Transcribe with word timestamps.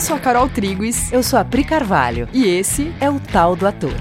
Eu 0.00 0.02
sou 0.02 0.16
a 0.16 0.18
Carol 0.18 0.48
Triguis. 0.48 1.12
Eu 1.12 1.22
sou 1.22 1.38
a 1.38 1.44
Pri 1.44 1.62
Carvalho. 1.62 2.26
E 2.32 2.46
esse 2.48 2.90
é 3.02 3.10
o 3.10 3.20
Tal 3.20 3.54
do 3.54 3.66
Ator. 3.66 3.92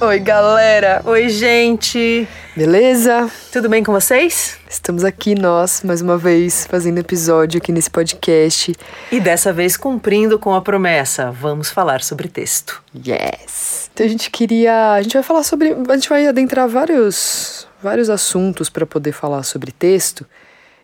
Oi, 0.00 0.18
galera! 0.18 1.00
Oi, 1.04 1.28
gente! 1.28 2.26
Beleza? 2.56 3.30
Tudo 3.52 3.68
bem 3.68 3.84
com 3.84 3.92
vocês? 3.92 4.58
Estamos 4.68 5.04
aqui 5.04 5.36
nós, 5.36 5.82
mais 5.84 6.02
uma 6.02 6.18
vez, 6.18 6.66
fazendo 6.66 6.98
episódio 6.98 7.58
aqui 7.58 7.70
nesse 7.70 7.88
podcast. 7.88 8.74
E 9.12 9.20
dessa 9.20 9.52
vez 9.52 9.76
cumprindo 9.76 10.40
com 10.40 10.52
a 10.52 10.60
promessa, 10.60 11.30
vamos 11.30 11.70
falar 11.70 12.02
sobre 12.02 12.26
texto. 12.26 12.82
Yes! 12.96 13.90
Então 13.94 14.04
a 14.04 14.08
gente 14.08 14.28
queria. 14.28 14.94
A 14.94 15.02
gente 15.02 15.12
vai 15.12 15.22
falar 15.22 15.44
sobre. 15.44 15.72
A 15.88 15.94
gente 15.94 16.08
vai 16.08 16.26
adentrar 16.26 16.68
vários, 16.68 17.65
vários 17.82 18.10
assuntos 18.10 18.68
para 18.68 18.86
poder 18.86 19.12
falar 19.12 19.42
sobre 19.42 19.72
texto. 19.72 20.26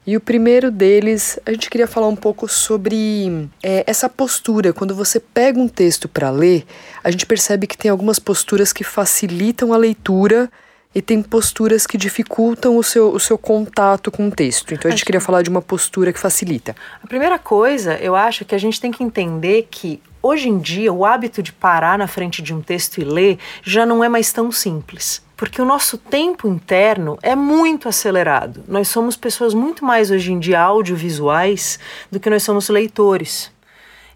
E 0.05 0.17
o 0.17 0.21
primeiro 0.21 0.71
deles, 0.71 1.39
a 1.47 1.53
gente 1.53 1.71
queria 1.71 1.87
falar 1.87 2.09
um 2.09 2.17
pouco 2.17 2.49
sobre 2.49 3.49
é, 3.63 3.85
essa 3.87 4.09
postura. 4.09 4.73
Quando 4.73 4.97
você 4.97 5.21
pega 5.21 5.61
um 5.61 5.69
texto 5.69 6.09
para 6.09 6.29
ler, 6.29 6.65
a 7.05 7.11
gente 7.11 7.25
percebe 7.25 7.69
que 7.69 7.79
tem 7.79 7.89
algumas 7.89 8.19
posturas 8.19 8.73
que 8.73 8.83
facilitam 8.83 9.73
a 9.73 9.77
leitura 9.77 10.51
e 10.93 11.01
tem 11.01 11.23
posturas 11.23 11.87
que 11.87 11.97
dificultam 11.97 12.77
o 12.77 12.83
seu, 12.83 13.13
o 13.13 13.21
seu 13.21 13.39
contato 13.39 14.11
com 14.11 14.27
o 14.27 14.31
texto. 14.31 14.75
Então 14.75 14.89
a 14.89 14.93
gente 14.93 15.05
queria 15.05 15.21
falar 15.21 15.43
de 15.43 15.49
uma 15.49 15.63
postura 15.63 16.13
que 16.13 16.19
facilita. 16.19 16.75
A 17.03 17.07
primeira 17.07 17.39
coisa, 17.39 17.95
eu 17.95 18.17
acho 18.17 18.45
que 18.45 18.57
a 18.57 18.59
gente 18.59 18.81
tem 18.81 18.91
que 18.91 19.05
entender 19.05 19.69
que 19.71 20.03
hoje 20.21 20.49
em 20.49 20.59
dia 20.59 20.93
o 20.93 21.05
hábito 21.05 21.43
de 21.43 21.53
parar 21.53 21.97
na 21.97 22.09
frente 22.09 22.43
de 22.43 22.53
um 22.53 22.61
texto 22.61 22.99
e 22.99 23.05
ler 23.05 23.39
já 23.63 23.87
não 23.87 24.03
é 24.03 24.09
mais 24.09 24.33
tão 24.33 24.51
simples 24.51 25.23
porque 25.43 25.61
o 25.61 25.65
nosso 25.65 25.99
tempo 25.99 26.47
interno 26.47 27.19
é 27.21 27.35
muito 27.35 27.89
acelerado. 27.89 28.63
Nós 28.69 28.87
somos 28.87 29.17
pessoas 29.17 29.53
muito 29.53 29.85
mais 29.85 30.09
hoje 30.09 30.33
em 30.33 30.39
dia 30.39 30.61
audiovisuais 30.61 31.81
do 32.13 32.21
que 32.21 32.31
nós 32.31 32.45
somos 32.45 32.69
leitores. 32.69 33.51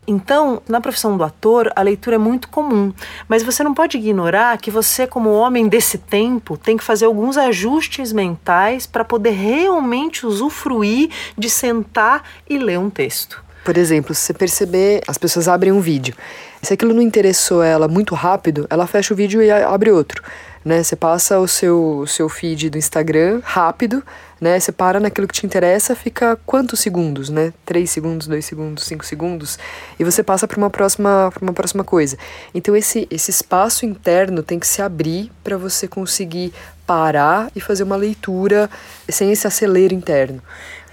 Então, 0.07 0.63
na 0.69 0.81
profissão 0.81 1.17
do 1.17 1.25
ator, 1.25 1.73
a 1.75 1.83
leitura 1.83 2.15
é 2.15 2.19
muito 2.19 2.49
comum, 2.49 2.93
mas 3.29 3.43
você 3.43 3.65
não 3.65 3.75
pode 3.75 3.97
ignorar 3.97 4.57
que 4.59 4.71
você, 4.71 5.05
como 5.05 5.33
homem 5.33 5.67
desse 5.67 5.99
tempo, 5.99 6.57
tem 6.57 6.77
que 6.77 6.85
fazer 6.85 7.07
alguns 7.07 7.37
ajustes 7.37 8.13
mentais 8.13 8.87
para 8.87 9.05
poder 9.05 9.31
realmente 9.31 10.25
usufruir 10.25 11.11
de 11.37 11.51
sentar 11.51 12.23
e 12.49 12.57
ler 12.57 12.79
um 12.79 12.89
texto. 12.89 13.45
Por 13.65 13.77
exemplo, 13.77 14.15
se 14.15 14.21
você 14.21 14.33
perceber, 14.33 15.01
as 15.09 15.19
pessoas 15.19 15.49
abrem 15.49 15.73
um 15.73 15.81
vídeo. 15.81 16.15
Se 16.63 16.73
aquilo 16.73 16.95
não 16.95 17.03
interessou 17.03 17.65
ela 17.65 17.89
muito 17.89 18.15
rápido, 18.15 18.65
ela 18.71 18.87
fecha 18.87 19.13
o 19.13 19.17
vídeo 19.17 19.43
e 19.43 19.51
abre 19.51 19.91
outro 19.91 20.23
né? 20.67 20.83
Você 20.83 20.97
passa 20.97 21.39
o 21.39 21.47
seu, 21.47 22.05
seu 22.09 22.29
feed 22.29 22.71
do 22.71 22.77
Instagram 22.77 23.41
rápido, 23.45 24.03
né? 24.41 24.59
Você 24.59 24.73
para 24.73 24.99
naquilo 24.99 25.29
que 25.29 25.35
te 25.35 25.47
interessa, 25.47 25.95
fica 25.95 26.37
quantos 26.45 26.81
segundos, 26.81 27.31
né? 27.31 27.53
3 27.65 27.89
segundos, 27.89 28.27
2 28.27 28.45
segundos, 28.45 28.83
5 28.83 29.07
segundos, 29.07 29.61
e 29.97 30.03
você 30.03 30.25
passa 30.25 30.49
para 30.49 30.59
uma 30.59 30.69
próxima 30.69 31.31
para 31.33 31.41
uma 31.41 31.53
próxima 31.53 31.85
coisa. 31.85 32.19
Então 32.53 32.75
esse 32.75 33.07
esse 33.09 33.31
espaço 33.31 33.87
interno 33.87 34.43
tem 34.43 34.59
que 34.59 34.67
se 34.67 34.83
abrir 34.83 35.31
para 35.45 35.57
você 35.57 35.87
conseguir 35.87 36.53
parar 36.85 37.49
e 37.55 37.61
fazer 37.61 37.85
uma 37.85 37.97
leitura 37.97 38.69
sem 39.09 39.31
esse 39.31 39.47
acelero 39.47 39.95
interno. 39.95 40.43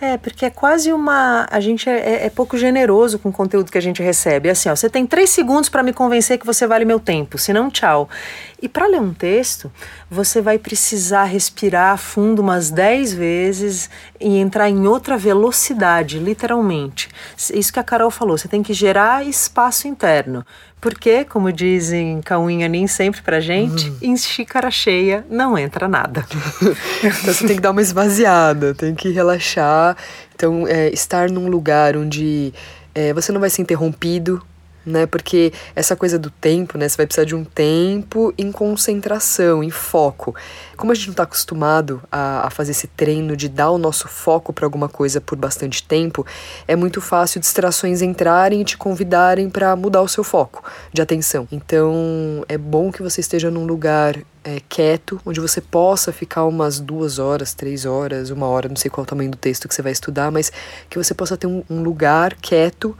É, 0.04 0.18
porque 0.18 0.46
é 0.46 0.50
quase 0.50 0.92
uma. 0.92 1.48
A 1.50 1.62
gente 1.62 1.90
é, 1.90 1.94
é, 1.98 2.26
é, 2.26 2.30
pouco 2.30 2.58
generoso 2.58 3.18
com 3.18 3.30
o 3.30 3.32
conteúdo 3.32 3.72
que 3.72 3.78
a 3.78 3.82
gente 3.82 4.04
recebe. 4.04 4.50
É 4.50 4.52
assim, 4.52 4.68
ó, 4.68 4.76
você 4.76 4.90
tem 4.90 5.08
três 5.08 5.30
segundos 5.30 5.70
para 5.70 5.82
me 5.82 5.94
convencer 5.94 6.38
que 6.38 6.46
você 6.46 6.68
vale 6.68 6.84
meu 6.84 7.00
tempo, 7.00 7.38
senão 7.38 7.72
tchau. 7.72 8.09
E 8.62 8.68
para 8.68 8.86
ler 8.86 9.00
um 9.00 9.14
texto, 9.14 9.72
você 10.12 10.42
vai 10.42 10.58
precisar 10.58 11.24
respirar 11.24 11.98
fundo 11.98 12.42
umas 12.42 12.70
dez 12.70 13.14
vezes 13.14 13.90
e 14.20 14.38
entrar 14.38 14.70
em 14.70 14.86
outra 14.88 15.18
velocidade, 15.18 16.20
literalmente. 16.20 17.08
Isso 17.53 17.72
que 17.72 17.80
a 17.80 17.84
Carol 17.84 18.12
falou, 18.12 18.38
você 18.38 18.50
tem 18.50 18.62
que 18.62 18.74
gerar 18.74 19.25
espaço 19.25 19.88
interno. 19.88 20.46
Porque, 20.84 21.24
como 21.24 21.50
dizem 21.50 22.22
Cauinha 22.22 22.68
nem 22.68 22.88
sempre 22.88 23.22
pra 23.22 23.40
gente, 23.40 23.90
uhum. 23.90 23.97
em 24.02 24.18
xícara 24.18 24.70
cheia 24.70 25.25
não 25.30 25.58
entra 25.58 25.88
nada. 25.88 26.25
então 27.00 27.34
você 27.34 27.47
tem 27.47 27.56
que 27.56 27.62
dar 27.62 27.72
uma 27.72 27.81
esvaziada, 27.81 28.74
tem 28.74 28.94
que 28.94 29.09
relaxar. 29.09 29.93
Então, 30.36 30.68
é, 30.68 30.90
estar 30.90 31.30
num 31.30 31.48
lugar 31.48 31.96
onde 31.98 32.54
é, 32.94 33.14
você 33.14 33.31
não 33.31 33.40
vai 33.40 33.50
ser 33.50 33.62
interrompido 33.62 34.42
né? 34.86 35.06
Porque 35.06 35.54
essa 35.76 35.96
coisa 35.96 36.20
do 36.20 36.30
tempo, 36.30 36.78
né? 36.78 36.88
Você 36.88 36.98
vai 36.98 37.06
precisar 37.06 37.26
de 37.26 37.36
um 37.36 37.44
tempo 37.44 38.34
em 38.38 38.52
concentração, 38.52 39.64
em 39.64 39.70
foco. 39.70 40.36
Como 40.76 40.92
a 40.92 40.96
gente 40.96 41.08
não 41.08 41.14
está 41.14 41.24
acostumado 41.24 42.02
a, 42.12 42.48
a, 42.48 42.50
fazer 42.50 42.72
esse 42.72 42.88
treino 42.88 43.36
de 43.38 43.48
dar 43.48 43.72
o 43.72 43.78
nosso 43.78 44.08
foco 44.08 44.52
para 44.52 44.66
alguma 44.66 44.90
coisa 44.90 45.22
por 45.22 45.38
bastante 45.38 45.84
tempo, 45.84 46.26
é 46.68 46.76
muito 46.76 47.00
fácil 47.02 47.40
distrações 47.40 48.02
entrarem 48.02 48.62
e 48.62 48.66
te 48.66 48.78
convidarem 48.78 49.50
para 49.50 49.76
mudar 49.76 50.02
o 50.02 50.08
seu 50.08 50.24
foco 50.24 50.64
de 50.92 51.02
atenção. 51.02 51.48
Então, 51.52 52.44
é 52.48 52.58
bom 52.58 52.92
que 52.92 53.02
você 53.02 53.22
esteja 53.22 53.50
num 53.50 53.66
lugar 53.66 54.18
é, 54.44 54.60
quieto, 54.68 55.20
onde 55.26 55.40
você 55.40 55.62
possa 55.62 56.12
ficar 56.12 56.46
umas 56.46 56.80
duas 56.80 57.18
horas, 57.18 57.54
três 57.54 57.86
horas, 57.86 58.30
uma 58.30 58.48
hora, 58.48 58.68
não 58.68 58.76
sei 58.76 58.92
qual 58.92 59.04
é 59.04 59.06
o 59.06 59.10
tamanho 59.10 59.32
do 59.32 59.38
texto 59.38 59.68
que 59.68 59.74
você 59.74 59.82
vai 59.82 59.92
estudar, 59.92 60.32
mas 60.32 60.52
que 60.90 60.98
você 60.98 61.14
possa 61.14 61.38
ter 61.38 61.48
um, 61.48 61.64
um 61.70 61.82
lugar 61.82 62.36
quieto 62.36 62.96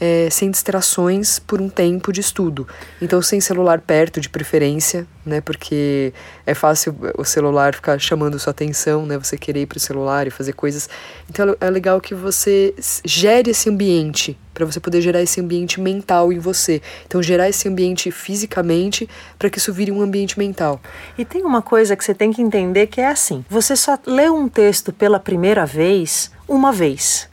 é, 0.00 0.28
sem 0.30 0.50
distrações 0.50 1.38
por 1.38 1.60
um 1.60 1.68
tempo 1.68 2.12
de 2.12 2.20
estudo. 2.20 2.66
Então, 3.00 3.20
sem 3.22 3.40
celular 3.40 3.80
perto, 3.80 4.20
de 4.20 4.28
preferência, 4.28 5.06
né? 5.24 5.40
Porque 5.40 6.12
é 6.44 6.54
fácil 6.54 6.94
o 7.16 7.24
celular 7.24 7.74
ficar 7.74 7.98
chamando 7.98 8.38
sua 8.38 8.50
atenção, 8.50 9.06
né? 9.06 9.18
Você 9.18 9.38
querer 9.38 9.62
ir 9.62 9.66
para 9.66 9.78
o 9.78 9.80
celular 9.80 10.26
e 10.26 10.30
fazer 10.30 10.52
coisas. 10.52 10.88
Então, 11.30 11.56
é 11.60 11.70
legal 11.70 12.00
que 12.00 12.14
você 12.14 12.74
gere 13.04 13.50
esse 13.50 13.70
ambiente 13.70 14.38
para 14.52 14.64
você 14.64 14.80
poder 14.80 15.00
gerar 15.00 15.20
esse 15.20 15.40
ambiente 15.40 15.80
mental 15.80 16.32
em 16.32 16.38
você. 16.38 16.80
Então, 17.06 17.22
gerar 17.22 17.48
esse 17.48 17.68
ambiente 17.68 18.10
fisicamente 18.10 19.08
para 19.38 19.50
que 19.50 19.58
isso 19.58 19.72
vire 19.72 19.90
um 19.90 20.00
ambiente 20.02 20.38
mental. 20.38 20.80
E 21.16 21.24
tem 21.24 21.42
uma 21.42 21.62
coisa 21.62 21.96
que 21.96 22.04
você 22.04 22.14
tem 22.14 22.32
que 22.32 22.42
entender 22.42 22.86
que 22.86 23.00
é 23.00 23.08
assim: 23.08 23.44
você 23.48 23.74
só 23.74 23.98
lê 24.06 24.28
um 24.28 24.48
texto 24.48 24.92
pela 24.92 25.18
primeira 25.18 25.64
vez 25.64 26.30
uma 26.46 26.70
vez. 26.70 27.28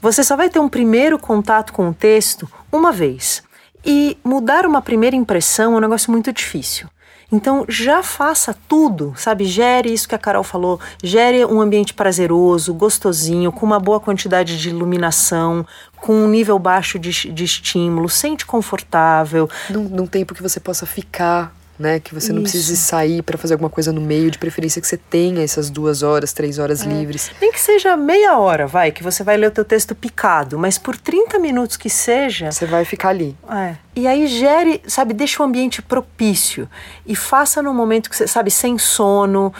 Você 0.00 0.22
só 0.24 0.36
vai 0.36 0.48
ter 0.48 0.58
um 0.58 0.68
primeiro 0.68 1.18
contato 1.18 1.72
com 1.72 1.88
o 1.88 1.94
texto 1.94 2.48
uma 2.70 2.92
vez. 2.92 3.42
E 3.84 4.18
mudar 4.24 4.66
uma 4.66 4.82
primeira 4.82 5.14
impressão 5.14 5.74
é 5.74 5.76
um 5.76 5.80
negócio 5.80 6.10
muito 6.10 6.32
difícil. 6.32 6.88
Então 7.30 7.64
já 7.68 8.02
faça 8.02 8.56
tudo, 8.68 9.12
sabe? 9.16 9.44
Gere 9.44 9.92
isso 9.92 10.08
que 10.08 10.14
a 10.14 10.18
Carol 10.18 10.44
falou, 10.44 10.80
gere 11.02 11.44
um 11.44 11.60
ambiente 11.60 11.92
prazeroso, 11.92 12.72
gostosinho, 12.72 13.50
com 13.50 13.66
uma 13.66 13.80
boa 13.80 13.98
quantidade 13.98 14.58
de 14.58 14.68
iluminação, 14.68 15.66
com 15.96 16.14
um 16.14 16.28
nível 16.28 16.58
baixo 16.58 16.98
de, 16.98 17.32
de 17.32 17.44
estímulo, 17.44 18.08
sente 18.08 18.46
confortável. 18.46 19.48
Num, 19.68 19.84
num 19.84 20.06
tempo 20.06 20.34
que 20.34 20.42
você 20.42 20.60
possa 20.60 20.86
ficar 20.86 21.52
né? 21.78 22.00
Que 22.00 22.14
você 22.14 22.32
não 22.32 22.42
Isso. 22.42 22.52
precise 22.52 22.76
sair 22.76 23.22
para 23.22 23.38
fazer 23.38 23.54
alguma 23.54 23.70
coisa 23.70 23.92
no 23.92 24.00
meio, 24.00 24.30
de 24.30 24.38
preferência 24.38 24.80
que 24.80 24.86
você 24.86 24.96
tenha 24.96 25.42
essas 25.42 25.70
duas 25.70 26.02
horas, 26.02 26.32
três 26.32 26.58
horas 26.58 26.82
é. 26.82 26.88
livres. 26.88 27.30
Nem 27.40 27.52
que 27.52 27.60
seja 27.60 27.96
meia 27.96 28.38
hora, 28.38 28.66
vai, 28.66 28.90
que 28.90 29.02
você 29.02 29.22
vai 29.22 29.36
ler 29.36 29.48
o 29.48 29.50
teu 29.50 29.64
texto 29.64 29.94
picado, 29.94 30.58
mas 30.58 30.78
por 30.78 30.96
30 30.96 31.38
minutos 31.38 31.76
que 31.76 31.90
seja. 31.90 32.50
Você 32.50 32.66
vai 32.66 32.84
ficar 32.84 33.10
ali. 33.10 33.36
É. 33.50 33.85
E 33.96 34.06
aí 34.06 34.26
gere, 34.26 34.82
sabe, 34.86 35.14
deixa 35.14 35.42
o 35.42 35.46
ambiente 35.46 35.80
propício 35.80 36.68
e 37.06 37.16
faça 37.16 37.62
no 37.62 37.72
momento 37.72 38.10
que 38.10 38.16
você, 38.16 38.26
sabe, 38.26 38.50
sem 38.50 38.76
sono. 38.76 39.54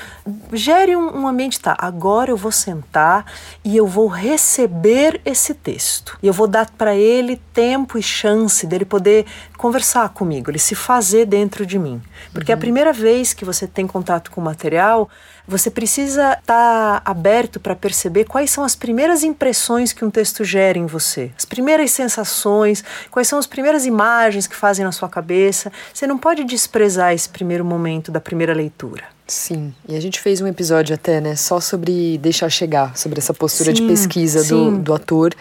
Gere 0.53 0.95
um, 0.95 1.23
um 1.23 1.27
ambiente, 1.27 1.59
tá, 1.59 1.75
agora 1.79 2.31
eu 2.31 2.37
vou 2.37 2.53
sentar 2.53 3.25
e 3.65 3.75
eu 3.75 3.87
vou 3.87 4.09
receber 4.09 5.23
esse 5.25 5.55
texto. 5.55 6.19
E 6.23 6.27
eu 6.27 6.35
vou 6.35 6.47
dar 6.47 6.69
para 6.69 6.95
ele 6.95 7.41
tempo 7.55 7.97
e 7.97 8.03
chance 8.03 8.67
dele 8.67 8.85
poder 8.85 9.25
conversar 9.57 10.11
comigo, 10.11 10.51
ele 10.51 10.59
se 10.59 10.75
fazer 10.75 11.25
dentro 11.25 11.65
de 11.65 11.79
mim. 11.79 12.03
Porque 12.31 12.53
uhum. 12.53 12.59
a 12.59 12.61
primeira 12.61 12.93
vez 12.93 13.33
que 13.33 13.43
você 13.43 13.67
tem 13.67 13.87
contato 13.87 14.31
com 14.31 14.43
o 14.43 14.45
material, 14.45 15.09
você 15.47 15.71
precisa 15.71 16.33
estar 16.33 17.01
tá 17.01 17.03
aberto 17.05 17.61
para 17.61 17.75
perceber 17.75 18.25
quais 18.25 18.51
são 18.51 18.65
as 18.65 18.75
primeiras 18.75 19.23
impressões 19.23 19.93
que 19.93 20.05
um 20.05 20.11
texto 20.11 20.45
gera 20.45 20.79
em 20.79 20.87
você, 20.87 21.31
as 21.37 21.45
primeiras 21.45 21.91
sensações, 21.91 22.83
quais 23.11 23.29
são 23.29 23.39
as 23.39 23.47
primeiras 23.47 23.87
imagens 23.87 24.47
que 24.47 24.57
fazem 24.57 24.85
na 24.85 24.93
sua 24.93 25.09
cabeça. 25.09 25.73
Você 25.93 26.07
não 26.07 26.19
pode 26.19 26.45
desprezar 26.45 27.13
esse 27.13 27.29
primeiro 27.29 27.65
momento 27.65 28.11
da 28.11 28.21
primeira 28.21 28.53
leitura. 28.53 29.05
Sim, 29.27 29.75
e 29.89 29.97
a 29.97 30.01
gente 30.01 30.21
fez 30.21 30.41
um 30.41 30.47
episódio 30.47 30.95
até, 30.95 31.21
né, 31.21 31.35
só 31.35 31.59
sobre 31.59 32.17
deixar 32.19 32.49
chegar, 32.49 32.97
sobre 32.97 33.19
essa 33.19 33.35
postura 33.35 33.75
sim, 33.75 33.83
de 33.83 33.89
pesquisa 33.89 34.45
do, 34.45 34.79
do 34.79 34.95
ator 34.95 35.35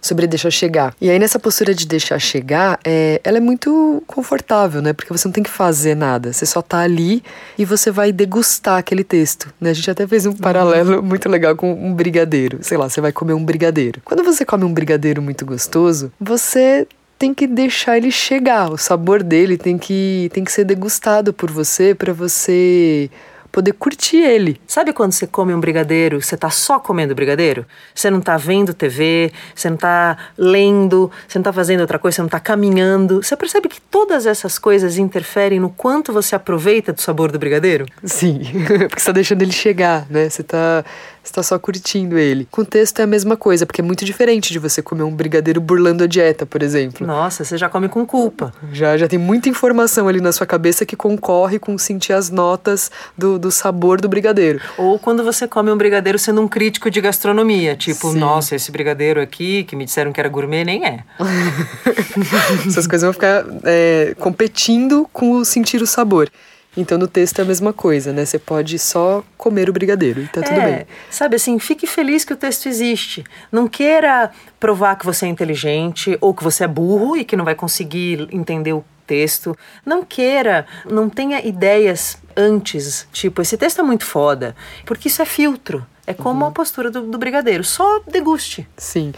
sobre 0.00 0.26
deixar 0.26 0.50
chegar. 0.50 0.94
E 1.00 1.10
aí 1.10 1.18
nessa 1.18 1.38
postura 1.38 1.74
de 1.74 1.86
deixar 1.86 2.18
chegar, 2.18 2.78
é, 2.84 3.20
ela 3.22 3.38
é 3.38 3.40
muito 3.40 4.02
confortável, 4.06 4.80
né? 4.80 4.92
Porque 4.92 5.12
você 5.12 5.26
não 5.28 5.32
tem 5.32 5.42
que 5.42 5.50
fazer 5.50 5.94
nada, 5.94 6.32
você 6.32 6.46
só 6.46 6.62
tá 6.62 6.80
ali 6.80 7.22
e 7.58 7.64
você 7.64 7.90
vai 7.90 8.12
degustar 8.12 8.78
aquele 8.78 9.04
texto, 9.04 9.52
né? 9.60 9.70
A 9.70 9.74
gente 9.74 9.90
até 9.90 10.06
fez 10.06 10.26
um 10.26 10.32
paralelo 10.32 11.02
muito 11.02 11.28
legal 11.28 11.54
com 11.56 11.72
um 11.72 11.94
brigadeiro. 11.94 12.58
Sei 12.62 12.76
lá, 12.76 12.88
você 12.88 13.00
vai 13.00 13.12
comer 13.12 13.34
um 13.34 13.44
brigadeiro. 13.44 14.00
Quando 14.04 14.22
você 14.22 14.44
come 14.44 14.64
um 14.64 14.72
brigadeiro 14.72 15.20
muito 15.20 15.44
gostoso, 15.44 16.12
você 16.20 16.86
tem 17.18 17.34
que 17.34 17.46
deixar 17.46 17.98
ele 17.98 18.10
chegar, 18.10 18.72
o 18.72 18.78
sabor 18.78 19.22
dele 19.22 19.58
tem 19.58 19.76
que 19.76 20.30
tem 20.32 20.42
que 20.42 20.50
ser 20.50 20.64
degustado 20.64 21.34
por 21.34 21.50
você 21.50 21.94
para 21.94 22.14
você 22.14 23.10
poder 23.50 23.72
curtir 23.72 24.18
ele. 24.18 24.60
Sabe 24.66 24.92
quando 24.92 25.12
você 25.12 25.26
come 25.26 25.52
um 25.54 25.60
brigadeiro, 25.60 26.22
você 26.22 26.36
tá 26.36 26.50
só 26.50 26.78
comendo 26.78 27.14
brigadeiro? 27.14 27.66
Você 27.94 28.10
não 28.10 28.20
tá 28.20 28.36
vendo 28.36 28.72
TV, 28.72 29.32
você 29.54 29.68
não 29.68 29.76
tá 29.76 30.16
lendo, 30.36 31.10
você 31.26 31.38
não 31.38 31.42
tá 31.42 31.52
fazendo 31.52 31.80
outra 31.80 31.98
coisa, 31.98 32.16
você 32.16 32.22
não 32.22 32.28
tá 32.28 32.40
caminhando. 32.40 33.22
Você 33.22 33.36
percebe 33.36 33.68
que 33.68 33.80
todas 33.80 34.26
essas 34.26 34.58
coisas 34.58 34.98
interferem 34.98 35.60
no 35.60 35.70
quanto 35.70 36.12
você 36.12 36.34
aproveita 36.34 36.92
do 36.92 37.00
sabor 37.00 37.32
do 37.32 37.38
brigadeiro? 37.38 37.86
Sim, 38.04 38.40
porque 38.88 39.00
você 39.00 39.06
tá 39.06 39.12
deixando 39.12 39.42
ele 39.42 39.52
chegar, 39.52 40.06
né? 40.08 40.28
Você 40.28 40.42
tá 40.42 40.84
está 41.22 41.42
só 41.42 41.58
curtindo 41.58 42.18
ele. 42.18 42.48
Com 42.50 42.64
texto 42.64 43.00
é 43.00 43.02
a 43.02 43.06
mesma 43.06 43.36
coisa, 43.36 43.66
porque 43.66 43.80
é 43.80 43.84
muito 43.84 44.04
diferente 44.04 44.52
de 44.52 44.58
você 44.58 44.82
comer 44.82 45.02
um 45.02 45.14
brigadeiro 45.14 45.60
burlando 45.60 46.04
a 46.04 46.06
dieta, 46.06 46.46
por 46.46 46.62
exemplo. 46.62 47.06
Nossa, 47.06 47.44
você 47.44 47.56
já 47.56 47.68
come 47.68 47.88
com 47.88 48.06
culpa. 48.06 48.52
Já, 48.72 48.96
já 48.96 49.06
tem 49.06 49.18
muita 49.18 49.48
informação 49.48 50.08
ali 50.08 50.20
na 50.20 50.32
sua 50.32 50.46
cabeça 50.46 50.84
que 50.86 50.96
concorre 50.96 51.58
com 51.58 51.76
sentir 51.78 52.12
as 52.12 52.30
notas 52.30 52.90
do, 53.16 53.38
do 53.38 53.50
sabor 53.50 54.00
do 54.00 54.08
brigadeiro. 54.08 54.60
Ou 54.76 54.98
quando 54.98 55.22
você 55.22 55.46
come 55.46 55.70
um 55.70 55.76
brigadeiro 55.76 56.18
sendo 56.18 56.40
um 56.40 56.48
crítico 56.48 56.90
de 56.90 57.00
gastronomia, 57.00 57.76
tipo, 57.76 58.12
Sim. 58.12 58.18
nossa, 58.18 58.56
esse 58.56 58.70
brigadeiro 58.70 59.20
aqui 59.20 59.64
que 59.64 59.76
me 59.76 59.84
disseram 59.84 60.12
que 60.12 60.20
era 60.20 60.28
gourmet 60.28 60.64
nem 60.64 60.84
é. 60.84 61.04
Essas 62.66 62.86
coisas 62.86 63.02
vão 63.02 63.12
ficar 63.12 63.44
é, 63.64 64.14
competindo 64.18 65.08
com 65.12 65.32
o 65.32 65.44
sentir 65.44 65.82
o 65.82 65.86
sabor. 65.86 66.30
Então 66.76 66.96
no 66.96 67.08
texto 67.08 67.40
é 67.40 67.42
a 67.42 67.44
mesma 67.44 67.72
coisa, 67.72 68.12
né? 68.12 68.24
Você 68.24 68.38
pode 68.38 68.78
só 68.78 69.24
comer 69.36 69.68
o 69.68 69.72
brigadeiro 69.72 70.22
e 70.22 70.28
tá 70.28 70.40
tudo 70.40 70.60
é, 70.60 70.76
bem. 70.76 70.86
Sabe 71.10 71.36
assim, 71.36 71.58
fique 71.58 71.86
feliz 71.86 72.24
que 72.24 72.32
o 72.32 72.36
texto 72.36 72.66
existe. 72.66 73.24
Não 73.50 73.66
queira 73.66 74.30
provar 74.58 74.96
que 74.96 75.04
você 75.04 75.26
é 75.26 75.28
inteligente 75.28 76.16
ou 76.20 76.32
que 76.32 76.44
você 76.44 76.64
é 76.64 76.68
burro 76.68 77.16
e 77.16 77.24
que 77.24 77.36
não 77.36 77.44
vai 77.44 77.54
conseguir 77.54 78.28
entender 78.30 78.72
o 78.72 78.84
texto. 79.04 79.56
Não 79.84 80.04
queira, 80.04 80.64
não 80.88 81.10
tenha 81.10 81.44
ideias 81.44 82.16
antes, 82.36 83.08
tipo, 83.12 83.42
esse 83.42 83.56
texto 83.56 83.80
é 83.80 83.82
muito 83.82 84.04
foda, 84.04 84.54
porque 84.86 85.08
isso 85.08 85.20
é 85.20 85.24
filtro. 85.24 85.84
É 86.06 86.14
como 86.14 86.42
uhum. 86.42 86.48
a 86.48 86.50
postura 86.50 86.90
do, 86.90 87.02
do, 87.02 87.18
brigadeiro, 87.18 87.62
só 87.62 88.00
deguste. 88.06 88.66
Sim. 88.76 89.12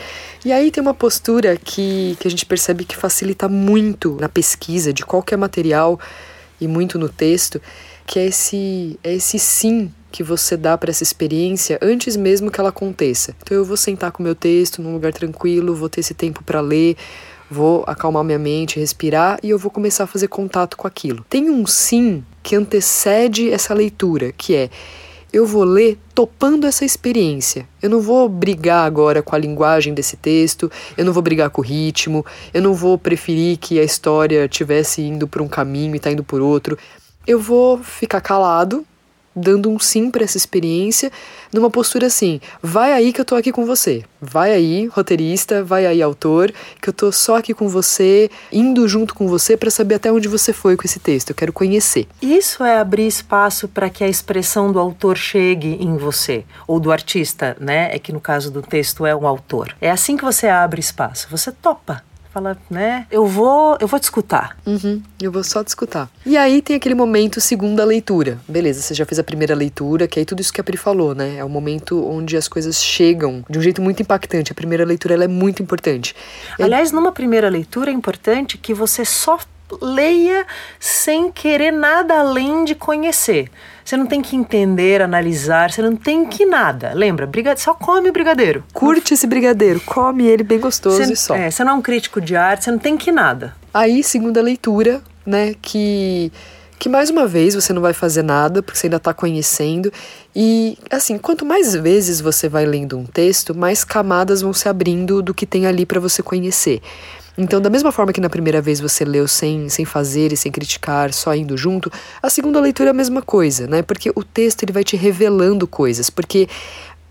E 0.45 0.53
aí 0.53 0.71
tem 0.71 0.83
uma 0.83 0.93
postura 0.93 1.57
que, 1.57 2.17
que 2.21 2.29
a 2.29 2.31
gente 2.31 2.45
percebe 2.45 2.85
que 2.85 2.97
facilita 2.97 3.49
muito 3.49 4.19
na 4.21 4.29
pesquisa 4.29 4.93
de 4.93 5.05
qualquer 5.05 5.39
material 5.39 5.99
e 6.63 6.69
muito 6.69 6.99
no 6.99 7.09
texto, 7.09 7.61
que 8.07 8.19
é 8.19 8.27
esse, 8.27 8.99
é 9.03 9.13
esse 9.15 9.39
sim 9.39 9.93
que 10.11 10.23
você 10.23 10.57
dá 10.57 10.77
para 10.77 10.91
essa 10.91 11.03
experiência 11.03 11.79
antes 11.83 12.17
mesmo 12.17 12.51
que 12.51 12.61
ela 12.61 12.69
aconteça. 12.69 13.35
Então 13.43 13.57
eu 13.57 13.65
vou 13.65 13.77
sentar 13.77 14.13
com 14.13 14.23
o 14.23 14.25
meu 14.25 14.35
texto 14.35 14.81
num 14.81 14.93
lugar 14.93 15.13
tranquilo, 15.13 15.75
vou 15.75 15.89
ter 15.89 16.01
esse 16.01 16.15
tempo 16.15 16.45
para 16.45 16.61
ler, 16.61 16.97
vou 17.51 17.83
acalmar 17.87 18.23
minha 18.23 18.39
mente, 18.39 18.79
respirar 18.79 19.39
e 19.43 19.51
eu 19.51 19.59
vou 19.59 19.71
começar 19.71 20.05
a 20.05 20.07
fazer 20.07 20.29
contato 20.29 20.77
com 20.77 20.87
aquilo. 20.87 21.25
Tem 21.29 21.51
um 21.51 21.67
sim 21.67 22.23
que 22.43 22.55
antecede 22.55 23.51
essa 23.51 23.75
leitura, 23.75 24.33
que 24.33 24.55
é 24.55 24.71
eu 25.33 25.47
vou 25.47 25.65
ler 25.65 25.99
topando 26.15 26.67
essa 26.67 26.85
experiência. 26.85 27.67
Eu 27.81 27.89
não 27.89 28.01
vou 28.01 28.29
brigar 28.29 28.87
agora 28.87 29.23
com 29.23 29.35
a 29.35 29.39
linguagem 29.39 29.95
desse 29.95 30.17
texto, 30.17 30.71
eu 30.97 31.05
não 31.05 31.13
vou 31.13 31.23
brigar 31.23 31.49
com 31.49 31.63
o 31.63 31.65
ritmo, 31.65 32.25
eu 32.53 32.61
não 32.61 32.75
vou 32.75 32.99
preferir 32.99 33.57
que 33.57 33.81
a 33.81 33.85
história 33.85 34.47
tivesse 34.47 35.01
indo 35.01 35.27
por 35.27 35.41
um 35.41 35.49
caminho 35.49 35.97
e 35.97 36.01
tá 36.01 36.11
indo 36.11 36.23
por 36.23 36.41
outro. 36.41 36.77
Eu 37.27 37.41
vou 37.41 37.79
ficar 37.79 38.21
calado, 38.21 38.85
dando 39.35 39.71
um 39.71 39.79
sim 39.79 40.11
para 40.11 40.25
essa 40.25 40.37
experiência, 40.37 41.11
numa 41.53 41.71
postura 41.71 42.07
assim: 42.07 42.41
vai 42.63 42.93
aí 42.93 43.13
que 43.13 43.21
eu 43.21 43.25
tô 43.25 43.35
aqui 43.35 43.53
com 43.53 43.65
você. 43.65 44.05
Vai 44.21 44.53
aí, 44.53 44.87
roteirista, 44.87 45.65
vai 45.65 45.85
aí, 45.87 46.01
autor, 46.01 46.53
que 46.81 46.89
eu 46.89 46.93
tô 46.93 47.11
só 47.11 47.37
aqui 47.37 47.53
com 47.53 47.69
você, 47.69 48.31
indo 48.53 48.87
junto 48.87 49.15
com 49.15 49.27
você 49.27 49.57
para 49.57 49.71
saber 49.71 49.97
até 49.97 50.13
onde 50.13 50.29
você 50.29 50.53
foi 50.53 50.77
com 50.77 50.85
esse 50.85 51.01
texto. 51.01 51.31
Eu 51.31 51.37
quero 51.37 51.53
conhecer. 51.53 52.07
Isso 52.21 52.63
é 52.63 52.79
abrir 52.79 53.07
espaço 53.07 53.67
para 53.67 53.91
que 53.91 54.05
a 54.05 54.09
expressão 54.09 54.71
do 54.71 54.79
autor 54.79 55.17
chegue 55.17 55.77
em 55.81 55.97
você, 55.97 56.45
ou 56.67 56.79
do 56.79 56.93
artista, 56.93 57.57
né? 57.61 57.95
É 57.95 57.99
que 57.99 58.13
no 58.13 58.21
caso 58.21 58.51
do 58.51 58.63
texto 58.63 59.05
é 59.05 59.15
o 59.15 59.27
autor. 59.27 59.75
É 59.81 59.91
assim 59.91 60.17
que 60.17 60.25
você 60.25 60.47
abre 60.47 60.81
espaço. 60.81 61.27
Você 61.31 61.51
topa 61.51 62.03
fala, 62.33 62.57
né? 62.71 63.07
Eu 63.11 63.27
vou, 63.27 63.77
eu 63.81 63.87
vou 63.87 64.01
te 64.01 64.05
escutar. 64.05 64.57
Uhum, 64.67 65.03
eu 65.21 65.31
vou 65.31 65.45
só 65.45 65.63
te 65.63 65.69
escutar. 65.69 66.11
E 66.25 66.37
aí 66.37 66.63
tem 66.63 66.77
aquele 66.77 66.95
momento 66.95 67.41
segunda 67.41 67.85
leitura. 67.85 68.39
Beleza, 68.49 68.81
você 68.81 68.95
já 68.95 69.05
fez 69.05 69.19
a 69.19 69.25
primeira 69.25 69.55
leitura, 69.55 70.09
que 70.09 70.19
aí 70.19 70.25
tudo 70.25 70.41
isso 70.41 70.53
que 70.53 70.61
a 70.61 70.65
Pri 70.65 70.77
falou, 70.77 71.15
né? 71.15 71.37
É 71.37 71.45
o 71.45 71.49
momento 71.49 72.05
onde 72.09 72.37
as 72.37 72.49
coisas 72.49 72.83
chegam 72.83 73.45
de 73.49 73.59
um 73.59 73.63
jeito 73.63 73.83
muito 73.83 74.01
impactante. 74.01 74.53
A 74.53 74.55
primeira 74.55 74.85
leitura 74.85 75.15
ela 75.15 75.25
é 75.25 75.29
muito 75.29 75.63
importante. 75.63 76.15
Aliás, 76.59 76.91
numa 76.91 77.13
primeira 77.13 77.49
leitura 77.49 77.91
é 77.91 77.95
importante 77.95 78.57
que 78.57 78.73
você 78.73 79.05
só 79.05 79.39
leia 79.81 80.47
sem 80.79 81.31
querer 81.31 81.71
nada 81.71 82.19
além 82.19 82.65
de 82.65 82.75
conhecer. 82.75 83.51
Você 83.85 83.97
não 83.97 84.07
tem 84.07 84.23
que 84.23 84.37
entender, 84.37 85.03
analisar, 85.03 85.71
você 85.71 85.83
não 85.83 85.97
tem 85.97 86.25
que 86.25 86.47
nada. 86.47 86.93
Lembra, 86.95 87.27
brigade, 87.27 87.61
só 87.61 87.75
come 87.75 88.09
o 88.09 88.13
brigadeiro. 88.13 88.63
Curte 88.73 89.15
esse 89.15 89.27
brigadeiro, 89.27 89.81
come 89.81 90.25
ele 90.27 90.45
bem 90.45 90.61
gostoso 90.61 90.99
você, 90.99 91.13
e 91.13 91.17
só. 91.17 91.35
É, 91.35 91.51
você 91.51 91.65
não 91.65 91.73
é 91.73 91.75
um 91.75 91.83
crítico 91.83 92.21
de 92.21 92.37
arte, 92.37 92.65
você 92.65 92.71
não 92.71 92.79
tem 92.79 92.97
que 92.97 93.11
nada. 93.11 93.55
Aí, 93.75 94.03
segunda 94.03 94.41
leitura, 94.41 95.03
né, 95.27 95.55
que 95.61 96.33
que 96.79 96.89
mais 96.89 97.11
uma 97.11 97.29
vez 97.29 97.55
você 97.55 97.73
não 97.73 97.81
vai 97.81 97.93
fazer 97.93 98.25
nada 98.25 98.61
porque 98.61 98.77
você 98.77 98.89
ainda 98.89 98.97
está 98.97 99.15
conhecendo 99.15 99.93
e 100.35 100.77
assim 100.91 101.17
quanto 101.17 101.47
mais 101.47 101.75
vezes 101.77 102.21
você 102.21 102.49
vai 102.49 102.67
lendo 102.67 102.99
um 102.99 103.05
texto 103.05 103.55
mais 103.55 103.85
camadas 103.85 104.41
vão 104.41 104.53
se 104.53 104.69
abrindo 104.69 105.23
do 105.23 105.33
que 105.33 105.47
tem 105.47 105.65
ali 105.65 105.87
para 105.87 106.01
você 106.01 106.25
conhecer 106.25 106.83
então, 107.37 107.61
da 107.61 107.71
mesma 107.71 107.91
forma 107.91 108.13
que 108.13 108.21
na 108.21 108.29
primeira 108.29 108.61
vez 108.61 108.79
você 108.79 109.05
leu 109.05 109.27
sem, 109.27 109.69
sem 109.69 109.85
fazer 109.85 110.33
e 110.33 110.37
sem 110.37 110.53
criticar, 110.53 111.13
só 111.13 111.35
indo 111.35 111.57
junto, 111.57 111.91
a 112.23 112.29
segunda 112.29 112.61
leitura 112.61 112.91
é 112.91 112.93
a 112.93 112.95
mesma 112.95 113.23
coisa, 113.23 113.67
né? 113.67 113.83
Porque 113.83 114.11
o 114.15 114.23
texto 114.23 114.63
ele 114.63 114.73
vai 114.73 114.85
te 114.85 114.97
revelando 114.97 115.67
coisas, 115.67 116.11
porque 116.11 116.47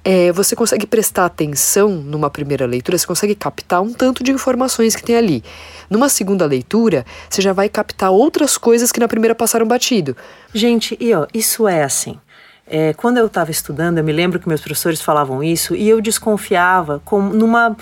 é, 0.04 0.32
você 0.32 0.56
consegue 0.56 0.86
prestar 0.86 1.26
atenção 1.26 1.90
numa 1.90 2.30
primeira 2.30 2.66
leitura, 2.66 2.98
você 2.98 3.08
consegue 3.08 3.36
captar 3.36 3.82
um 3.82 3.94
tanto 3.94 4.24
de 4.24 4.32
informações 4.32 4.96
que 4.96 5.04
tem 5.04 5.16
ali. 5.16 5.44
Numa 5.90 6.08
segunda 6.08 6.46
leitura, 6.46 7.06
você 7.30 7.42
já 7.42 7.54
vai 7.54 7.68
captar 7.68 8.12
outras 8.12 8.58
coisas 8.58 8.92
que 8.92 9.00
na 9.00 9.08
primeira 9.08 9.34
passaram 9.34 9.66
batido. 9.66 10.16
Gente, 10.54 10.96
e 11.00 11.14
ó, 11.14 11.26
isso 11.34 11.68
é 11.68 11.84
assim. 11.84 12.20
É, 12.66 12.94
quando 12.94 13.18
eu 13.18 13.26
estava 13.26 13.52
estudando, 13.52 13.98
eu 13.98 14.04
me 14.04 14.14
lembro 14.14 14.40
que 14.40 14.48
meus 14.48 14.62
professores 14.62 15.02
falavam 15.02 15.44
isso 15.44 15.76
e 15.76 15.90
eu 15.90 16.00
desconfiava 16.00 17.02
com, 17.04 17.22
numa 17.22 17.76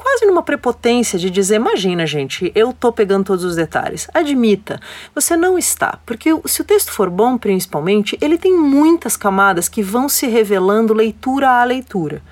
quase 0.00 0.26
numa 0.26 0.42
prepotência 0.42 1.18
de 1.18 1.30
dizer: 1.30 1.56
imagina, 1.56 2.06
gente, 2.06 2.50
eu 2.54 2.72
tô 2.72 2.90
pegando 2.92 3.24
todos 3.24 3.44
os 3.44 3.54
detalhes. 3.56 4.08
Admita, 4.14 4.80
você 5.14 5.36
não 5.36 5.58
está, 5.58 5.98
porque 6.06 6.30
se 6.46 6.62
o 6.62 6.64
texto 6.64 6.90
for 6.90 7.10
bom, 7.10 7.36
principalmente, 7.36 8.18
ele 8.20 8.38
tem 8.38 8.54
muitas 8.54 9.16
camadas 9.16 9.68
que 9.68 9.82
vão 9.82 10.08
se 10.08 10.26
revelando 10.26 10.94
leitura 10.94 11.50
a 11.50 11.64
leitura. 11.64 12.22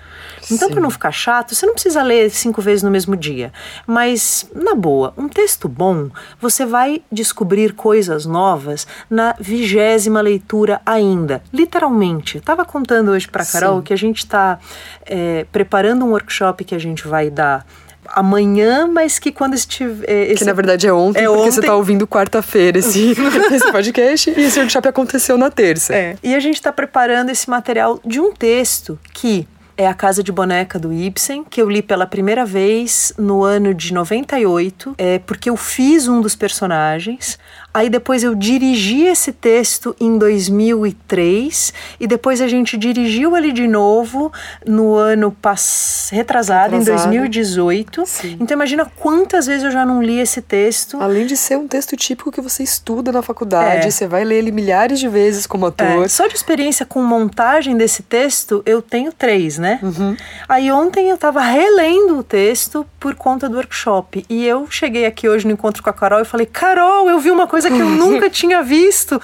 Então, 0.51 0.71
para 0.71 0.81
não 0.81 0.91
ficar 0.91 1.13
chato, 1.13 1.55
você 1.55 1.67
não 1.67 1.75
precisa 1.75 2.03
ler 2.03 2.31
cinco 2.31 2.61
vezes 2.63 2.83
no 2.83 2.91
mesmo 2.91 3.17
dia. 3.17 3.53
Mas, 3.87 4.47
na 4.55 4.75
boa, 4.75 5.13
um 5.17 5.29
texto 5.29 5.69
bom, 5.69 6.09
você 6.41 6.65
vai 6.65 7.03
descobrir 7.11 7.75
coisas 7.75 8.27
novas 8.27 8.87
na 9.11 9.35
vigésima 9.39 10.21
leitura 10.21 10.81
ainda. 10.85 11.43
Literalmente. 11.53 12.39
Estava 12.39 12.65
contando 12.65 13.11
hoje 13.11 13.29
para 13.29 13.45
Carol 13.45 13.79
Sim. 13.79 13.83
que 13.83 13.93
a 13.93 13.97
gente 13.97 14.19
está 14.19 14.59
é, 15.05 15.47
preparando 15.51 16.05
um 16.05 16.11
workshop 16.11 16.65
que 16.65 16.75
a 16.75 16.79
gente 16.79 17.07
vai 17.07 17.31
dar 17.31 17.67
amanhã, 18.15 18.87
mas 18.87 19.19
que 19.19 19.31
quando 19.31 19.55
estiver. 19.55 20.09
É, 20.09 20.25
esse... 20.25 20.37
Que 20.37 20.45
na 20.45 20.53
verdade 20.53 20.87
é 20.87 20.93
ontem, 20.93 21.21
é 21.21 21.27
porque 21.27 21.41
ontem. 21.41 21.51
você 21.53 21.61
está 21.61 21.75
ouvindo 21.75 22.07
quarta-feira 22.07 22.79
esse, 22.79 23.13
esse 23.53 23.71
podcast 23.71 24.31
e 24.31 24.41
esse 24.43 24.59
workshop 24.59 24.89
aconteceu 24.89 25.37
na 25.37 25.51
terça. 25.51 25.95
É. 25.95 26.17
E 26.23 26.35
a 26.35 26.41
gente 26.41 26.55
está 26.55 26.73
preparando 26.73 27.31
esse 27.31 27.49
material 27.49 28.01
de 28.05 28.21
um 28.21 28.33
texto 28.33 28.99
que 29.13 29.47
é 29.79 29.87
A 29.87 29.95
Casa 29.95 30.25
de 30.25 30.33
Boneca 30.33 30.77
do 30.77 30.93
Ibsen, 30.93 31.45
que 31.45 31.63
eu 31.63 31.71
li 31.71 31.81
pela 31.81 32.05
primeira 32.05 32.45
vez 32.45 33.13
no 33.17 33.45
ano 33.45 33.73
de 33.73 33.95
98, 33.95 34.97
é, 34.99 35.21
porque 35.21 35.49
eu 35.49 35.57
fiz 35.57 36.09
um 36.09 36.21
dos 36.21 36.35
personagens. 36.35 37.39
Aí 37.79 37.89
depois 37.89 38.25
eu 38.25 38.35
dirigi 38.35 39.05
esse 39.05 39.33
texto 39.33 39.95
em 40.01 40.19
2003 40.19 41.73
e 42.01 42.09
depois 42.09 42.41
a 42.41 42.49
gente 42.49 42.77
dirigiu 42.77 43.37
ele 43.37 43.53
de 43.53 43.69
novo 43.69 44.33
no 44.67 44.97
ano 44.97 45.31
pass... 45.31 46.09
retrasado, 46.11 46.77
retrasado, 46.77 47.15
em 47.15 47.19
2018. 47.21 48.05
Sim. 48.05 48.37
Então 48.41 48.57
imagina 48.57 48.85
quantas 48.99 49.47
vezes 49.47 49.63
eu 49.63 49.71
já 49.71 49.87
não 49.87 50.03
li 50.03 50.19
esse 50.19 50.43
texto. 50.43 51.01
Além 51.01 51.25
de 51.25 51.37
ser 51.37 51.57
um 51.57 51.69
texto 51.69 51.97
típico 51.97 52.33
que 52.33 52.41
você 52.41 52.65
estuda 52.65 53.13
na 53.13 53.23
faculdade, 53.23 53.87
é. 53.87 53.91
você 53.93 54.09
vai 54.09 54.25
ler 54.25 54.39
ele 54.39 54.51
milhares 54.51 54.99
de 54.99 55.07
vezes 55.07 55.47
como 55.47 55.67
ator. 55.67 56.05
É. 56.05 56.09
Só 56.09 56.27
de 56.27 56.35
experiência 56.35 56.85
com 56.85 57.01
montagem 57.01 57.77
desse 57.77 58.03
texto, 58.03 58.61
eu 58.67 58.83
tenho 58.83 59.13
três, 59.13 59.57
né? 59.57 59.79
Uhum. 59.85 60.17
Aí 60.49 60.73
ontem 60.73 61.11
eu 61.11 61.15
estava 61.15 61.43
relendo 61.43 62.19
o 62.19 62.25
texto 62.25 62.85
por 62.99 63.15
conta 63.15 63.49
do 63.49 63.55
workshop 63.55 64.27
e 64.29 64.45
eu 64.45 64.69
cheguei 64.69 65.07
aqui 65.07 65.29
hoje 65.29 65.47
no 65.47 65.53
encontro 65.53 65.81
com 65.81 65.91
a 65.91 65.93
Carol 65.93 66.21
e 66.21 66.25
falei: 66.25 66.45
Carol, 66.45 67.09
eu 67.09 67.21
vi 67.21 67.31
uma 67.31 67.47
coisa 67.47 67.68
coisa 67.69 67.77
que 67.77 67.81
eu 67.81 67.89
nunca 67.97 68.31
tinha 68.31 68.63
visto, 68.63 69.21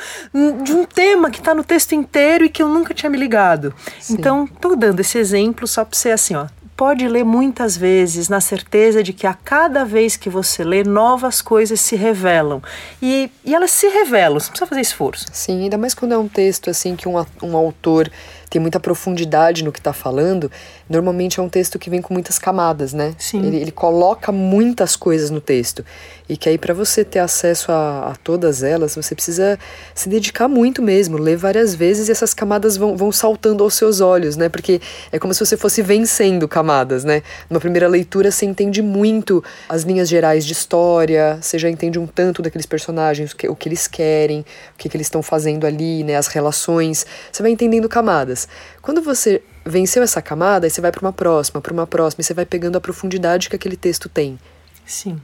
de 0.62 0.72
um 0.72 0.84
tema 0.84 1.30
que 1.30 1.38
está 1.38 1.54
no 1.54 1.64
texto 1.64 1.94
inteiro 1.94 2.44
e 2.44 2.48
que 2.48 2.62
eu 2.62 2.68
nunca 2.68 2.92
tinha 2.94 3.10
me 3.10 3.18
ligado. 3.18 3.74
Sim. 4.00 4.14
Então, 4.14 4.44
estou 4.44 4.76
dando 4.76 5.00
esse 5.00 5.18
exemplo 5.18 5.66
só 5.66 5.84
para 5.84 5.98
ser 5.98 6.10
assim, 6.10 6.34
ó, 6.34 6.46
pode 6.76 7.06
ler 7.06 7.24
muitas 7.24 7.76
vezes, 7.76 8.28
na 8.28 8.40
certeza 8.40 9.02
de 9.02 9.12
que 9.12 9.26
a 9.26 9.34
cada 9.34 9.84
vez 9.84 10.16
que 10.16 10.28
você 10.28 10.64
lê, 10.64 10.82
novas 10.82 11.40
coisas 11.40 11.80
se 11.80 11.96
revelam. 11.96 12.62
E, 13.00 13.30
e 13.44 13.54
elas 13.54 13.70
se 13.70 13.88
revelam, 13.88 14.38
você 14.38 14.46
não 14.46 14.50
precisa 14.50 14.66
fazer 14.66 14.80
esforço. 14.80 15.26
Sim, 15.32 15.62
ainda 15.64 15.78
mais 15.78 15.94
quando 15.94 16.12
é 16.12 16.18
um 16.18 16.28
texto 16.28 16.70
assim 16.70 16.96
que 16.96 17.08
um, 17.08 17.24
um 17.42 17.56
autor 17.56 18.10
tem 18.54 18.62
muita 18.62 18.78
profundidade 18.78 19.64
no 19.64 19.72
que 19.72 19.80
está 19.80 19.92
falando, 19.92 20.48
normalmente 20.88 21.40
é 21.40 21.42
um 21.42 21.48
texto 21.48 21.76
que 21.76 21.90
vem 21.90 22.00
com 22.00 22.14
muitas 22.14 22.38
camadas, 22.38 22.92
né? 22.92 23.12
Sim. 23.18 23.44
Ele, 23.44 23.56
ele 23.56 23.72
coloca 23.72 24.30
muitas 24.30 24.94
coisas 24.94 25.28
no 25.28 25.40
texto. 25.40 25.84
E 26.28 26.36
que 26.36 26.48
aí, 26.48 26.56
para 26.56 26.72
você 26.72 27.04
ter 27.04 27.18
acesso 27.18 27.72
a, 27.72 28.12
a, 28.12 28.16
todas 28.22 28.62
elas, 28.62 28.94
você 28.94 29.12
precisa 29.12 29.58
se 29.92 30.08
dedicar 30.08 30.46
muito 30.46 30.80
mesmo, 30.80 31.18
ler 31.18 31.36
várias 31.36 31.74
vezes 31.74 32.08
e 32.08 32.12
essas 32.12 32.32
camadas 32.32 32.76
vão, 32.76 32.96
vão 32.96 33.10
saltando 33.10 33.64
aos 33.64 33.74
seus 33.74 34.00
olhos, 34.00 34.36
né? 34.36 34.48
Porque 34.48 34.80
é 35.10 35.18
como 35.18 35.34
se 35.34 35.44
você 35.44 35.56
fosse 35.56 35.82
vencendo 35.82 36.46
camadas, 36.46 37.02
né? 37.02 37.24
Numa 37.50 37.60
primeira 37.60 37.88
leitura, 37.88 38.30
você 38.30 38.46
entende 38.46 38.80
muito 38.80 39.42
as 39.68 39.82
linhas 39.82 40.08
gerais 40.08 40.46
de 40.46 40.52
história, 40.52 41.38
você 41.42 41.58
já 41.58 41.68
entende 41.68 41.98
um 41.98 42.06
tanto 42.06 42.40
daqueles 42.40 42.66
personagens, 42.66 43.32
o 43.32 43.36
que, 43.36 43.48
o 43.48 43.56
que 43.56 43.68
eles 43.68 43.88
querem, 43.88 44.40
o 44.40 44.78
que, 44.78 44.88
que 44.88 44.96
eles 44.96 45.08
estão 45.08 45.22
fazendo 45.22 45.66
ali, 45.66 46.04
né? 46.04 46.16
As 46.16 46.28
relações. 46.28 47.04
Você 47.32 47.42
vai 47.42 47.50
entendendo 47.50 47.88
camadas. 47.88 48.43
Quando 48.82 49.02
você 49.02 49.42
venceu 49.64 50.02
essa 50.02 50.20
camada, 50.20 50.66
aí 50.66 50.70
você 50.70 50.80
vai 50.80 50.92
para 50.92 51.00
uma 51.00 51.12
próxima, 51.12 51.60
para 51.60 51.72
uma 51.72 51.86
próxima, 51.86 52.20
e 52.20 52.24
você 52.24 52.34
vai 52.34 52.44
pegando 52.44 52.76
a 52.76 52.80
profundidade 52.80 53.48
que 53.48 53.56
aquele 53.56 53.76
texto 53.76 54.08
tem. 54.08 54.38
Sim. 54.84 55.20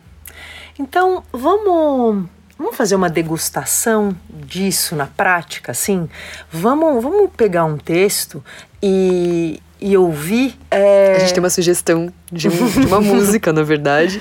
Então, 0.79 1.23
vamos 1.33 2.27
Vamos 2.61 2.77
fazer 2.77 2.95
uma 2.95 3.09
degustação 3.09 4.15
disso 4.29 4.95
na 4.95 5.07
prática, 5.07 5.73
assim? 5.73 6.07
Vamos, 6.53 7.03
vamos 7.03 7.31
pegar 7.35 7.65
um 7.65 7.79
texto 7.79 8.45
e, 8.83 9.62
e 9.81 9.97
ouvir. 9.97 10.59
É... 10.71 11.17
A 11.17 11.19
gente 11.21 11.33
tem 11.33 11.43
uma 11.43 11.49
sugestão 11.49 12.12
de, 12.31 12.49
um, 12.49 12.69
de 12.69 12.87
uma 12.87 13.00
música, 13.00 13.50
na 13.50 13.62
verdade. 13.62 14.21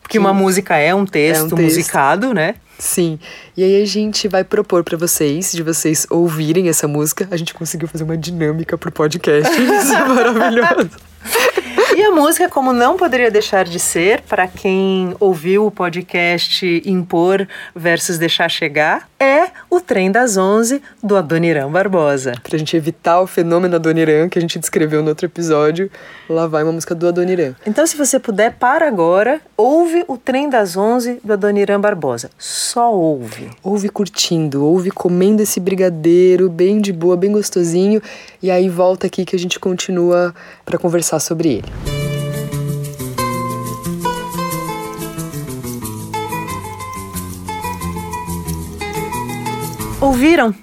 Porque 0.00 0.20
uma 0.20 0.32
música 0.32 0.76
é 0.76 0.94
um 0.94 1.04
texto, 1.04 1.40
é 1.40 1.44
um 1.46 1.48
texto 1.48 1.62
musicado, 1.62 2.32
né? 2.32 2.54
Sim. 2.80 3.18
E 3.56 3.62
aí 3.62 3.82
a 3.82 3.84
gente 3.84 4.26
vai 4.26 4.42
propor 4.42 4.82
para 4.82 4.96
vocês, 4.96 5.52
de 5.52 5.62
vocês 5.62 6.06
ouvirem 6.08 6.68
essa 6.68 6.88
música. 6.88 7.28
A 7.30 7.36
gente 7.36 7.52
conseguiu 7.52 7.86
fazer 7.86 8.04
uma 8.04 8.16
dinâmica 8.16 8.76
pro 8.78 8.90
podcast. 8.90 9.52
Isso 9.52 9.92
é 9.92 10.08
maravilhoso. 10.08 10.90
E 12.00 12.02
a 12.02 12.10
música, 12.10 12.48
como 12.48 12.72
não 12.72 12.96
poderia 12.96 13.30
deixar 13.30 13.66
de 13.66 13.78
ser, 13.78 14.22
para 14.22 14.48
quem 14.48 15.14
ouviu 15.20 15.66
o 15.66 15.70
podcast 15.70 16.82
Impor 16.86 17.46
versus 17.76 18.16
Deixar 18.16 18.48
Chegar, 18.48 19.06
é 19.20 19.50
o 19.68 19.82
Trem 19.82 20.10
das 20.10 20.38
Onze 20.38 20.80
do 21.02 21.14
Adoniran 21.14 21.70
Barbosa. 21.70 22.32
Pra 22.42 22.56
gente 22.56 22.74
evitar 22.74 23.20
o 23.20 23.26
fenômeno 23.26 23.76
Adoniran 23.76 24.30
que 24.30 24.38
a 24.38 24.40
gente 24.40 24.58
descreveu 24.58 25.02
no 25.02 25.10
outro 25.10 25.26
episódio, 25.26 25.90
lá 26.26 26.46
vai 26.46 26.62
uma 26.62 26.72
música 26.72 26.94
do 26.94 27.06
Adoniran. 27.06 27.54
Então, 27.66 27.86
se 27.86 27.98
você 27.98 28.18
puder, 28.18 28.54
para 28.54 28.88
agora, 28.88 29.38
ouve 29.54 30.02
o 30.08 30.16
Trem 30.16 30.48
das 30.48 30.78
Onze 30.78 31.20
do 31.22 31.34
Adoniran 31.34 31.82
Barbosa. 31.82 32.30
Só 32.38 32.90
ouve. 32.90 33.50
Ouve 33.62 33.90
curtindo, 33.90 34.64
ouve 34.64 34.90
comendo 34.90 35.42
esse 35.42 35.60
brigadeiro 35.60 36.48
bem 36.48 36.80
de 36.80 36.94
boa, 36.94 37.14
bem 37.14 37.30
gostosinho, 37.30 38.00
e 38.42 38.50
aí 38.50 38.70
volta 38.70 39.06
aqui 39.06 39.26
que 39.26 39.36
a 39.36 39.38
gente 39.38 39.60
continua 39.60 40.34
para 40.64 40.78
conversar 40.78 41.20
sobre 41.20 41.56
ele. 41.56 41.89
Ouviram? 50.00 50.54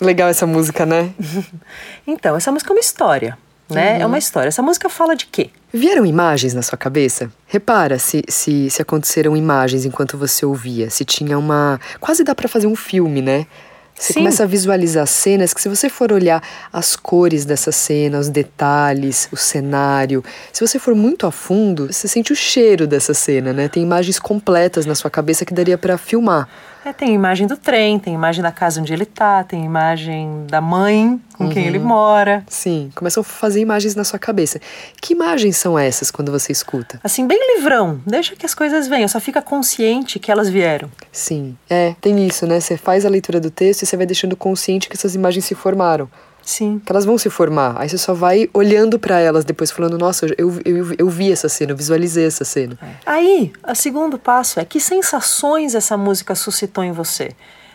Legal 0.00 0.30
essa 0.30 0.46
música, 0.46 0.86
né? 0.86 1.12
então, 2.06 2.34
essa 2.34 2.50
música 2.50 2.72
é 2.72 2.74
uma 2.74 2.80
história, 2.80 3.36
né? 3.68 3.96
Uhum. 3.96 4.00
É 4.00 4.06
uma 4.06 4.18
história. 4.18 4.48
Essa 4.48 4.62
música 4.62 4.88
fala 4.88 5.14
de 5.14 5.26
quê? 5.26 5.50
Vieram 5.70 6.06
imagens 6.06 6.54
na 6.54 6.62
sua 6.62 6.78
cabeça? 6.78 7.30
Repara 7.46 7.98
se, 7.98 8.22
se, 8.26 8.70
se 8.70 8.80
aconteceram 8.80 9.36
imagens 9.36 9.84
enquanto 9.84 10.16
você 10.16 10.46
ouvia. 10.46 10.88
Se 10.88 11.04
tinha 11.04 11.38
uma. 11.38 11.78
Quase 12.00 12.24
dá 12.24 12.34
para 12.34 12.48
fazer 12.48 12.66
um 12.68 12.74
filme, 12.74 13.20
né? 13.20 13.46
Você 13.94 14.14
Sim. 14.14 14.20
começa 14.20 14.44
a 14.44 14.46
visualizar 14.46 15.06
cenas 15.06 15.52
que, 15.52 15.60
se 15.60 15.68
você 15.68 15.90
for 15.90 16.10
olhar 16.10 16.42
as 16.72 16.96
cores 16.96 17.44
dessa 17.44 17.70
cena, 17.70 18.18
os 18.18 18.30
detalhes, 18.30 19.28
o 19.30 19.36
cenário, 19.36 20.24
se 20.50 20.66
você 20.66 20.78
for 20.78 20.94
muito 20.94 21.26
a 21.26 21.30
fundo, 21.30 21.92
você 21.92 22.08
sente 22.08 22.32
o 22.32 22.36
cheiro 22.36 22.86
dessa 22.86 23.12
cena, 23.12 23.52
né? 23.52 23.68
Tem 23.68 23.82
imagens 23.82 24.18
completas 24.18 24.86
na 24.86 24.94
sua 24.94 25.10
cabeça 25.10 25.44
que 25.44 25.52
daria 25.52 25.76
para 25.76 25.98
filmar. 25.98 26.48
É, 26.84 26.92
tem 26.92 27.14
imagem 27.14 27.46
do 27.46 27.56
trem, 27.56 27.98
tem 27.98 28.14
imagem 28.14 28.42
da 28.42 28.50
casa 28.50 28.80
onde 28.80 28.92
ele 28.92 29.04
tá, 29.04 29.44
tem 29.44 29.64
imagem 29.64 30.46
da 30.48 30.60
mãe 30.60 31.20
com 31.36 31.44
uhum. 31.44 31.50
quem 31.50 31.66
ele 31.66 31.78
uhum. 31.78 31.84
mora. 31.84 32.44
Sim, 32.48 32.90
começam 32.94 33.20
a 33.20 33.24
fazer 33.24 33.60
imagens 33.60 33.94
na 33.94 34.04
sua 34.04 34.18
cabeça. 34.18 34.60
Que 35.00 35.12
imagens 35.12 35.56
são 35.56 35.78
essas 35.78 36.10
quando 36.10 36.32
você 36.32 36.52
escuta? 36.52 36.98
Assim, 37.04 37.26
bem 37.26 37.56
livrão. 37.56 38.00
Deixa 38.06 38.34
que 38.34 38.46
as 38.46 38.54
coisas 38.54 38.88
venham, 38.88 39.08
só 39.08 39.20
fica 39.20 39.42
consciente 39.42 40.18
que 40.18 40.30
elas 40.30 40.48
vieram. 40.48 40.90
Sim, 41.12 41.56
é, 41.68 41.94
tem 42.00 42.26
isso, 42.26 42.46
né? 42.46 42.60
Você 42.60 42.76
faz 42.76 43.04
a 43.04 43.10
leitura 43.10 43.40
do 43.40 43.50
texto 43.50 43.82
e 43.82 43.86
você 43.86 43.96
vai 43.96 44.06
deixando 44.06 44.36
consciente 44.36 44.88
que 44.88 44.96
essas 44.96 45.14
imagens 45.14 45.44
se 45.44 45.54
formaram. 45.54 46.08
Sim. 46.50 46.82
Que 46.84 46.90
elas 46.90 47.04
vão 47.04 47.16
se 47.16 47.30
formar. 47.30 47.80
Aí 47.80 47.88
você 47.88 47.96
só 47.96 48.12
vai 48.12 48.50
olhando 48.52 48.98
para 48.98 49.20
elas 49.20 49.44
depois, 49.44 49.70
falando: 49.70 49.96
Nossa, 49.96 50.26
eu, 50.36 50.60
eu, 50.64 50.94
eu 50.98 51.08
vi 51.08 51.30
essa 51.30 51.48
cena, 51.48 51.70
eu 51.70 51.76
visualizei 51.76 52.26
essa 52.26 52.44
cena. 52.44 52.76
É. 52.82 52.86
Aí, 53.06 53.52
o 53.68 53.74
segundo 53.76 54.18
passo 54.18 54.58
é: 54.58 54.64
que 54.64 54.80
sensações 54.80 55.76
essa 55.76 55.96
música 55.96 56.34
suscitou 56.34 56.82
em 56.82 56.90
você? 56.90 57.30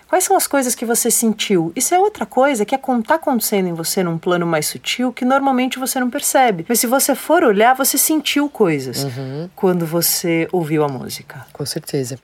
Quais 0.10 0.25
são 0.25 0.36
as 0.36 0.46
coisas 0.46 0.75
que 0.75 0.86
você 0.86 1.10
sentiu? 1.10 1.72
Isso 1.74 1.96
é 1.96 2.00
outra 2.00 2.25
coisa 2.25 2.65
que 2.65 2.75
está 2.75 3.15
acontecendo 3.15 3.70
em 3.70 3.74
você 3.74 4.03
num 4.03 4.17
plano 4.17 4.46
mais 4.46 4.67
sutil 4.67 5.13
que 5.13 5.24
normalmente 5.24 5.79
você 5.79 5.98
não 5.98 6.10
percebe. 6.10 6.65
Mas 6.67 6.79
se 6.82 6.86
você 6.86 7.15
for 7.15 7.44
olhar, 7.46 7.74
você 7.75 7.98
sentiu 7.98 8.50
coisas 8.50 9.05
uhum. 9.05 9.50
quando 9.55 9.86
você 9.86 10.50
ouviu 10.51 10.84
a 10.84 10.89
música. 10.89 11.48
Com 11.53 11.65
certeza. 11.65 12.20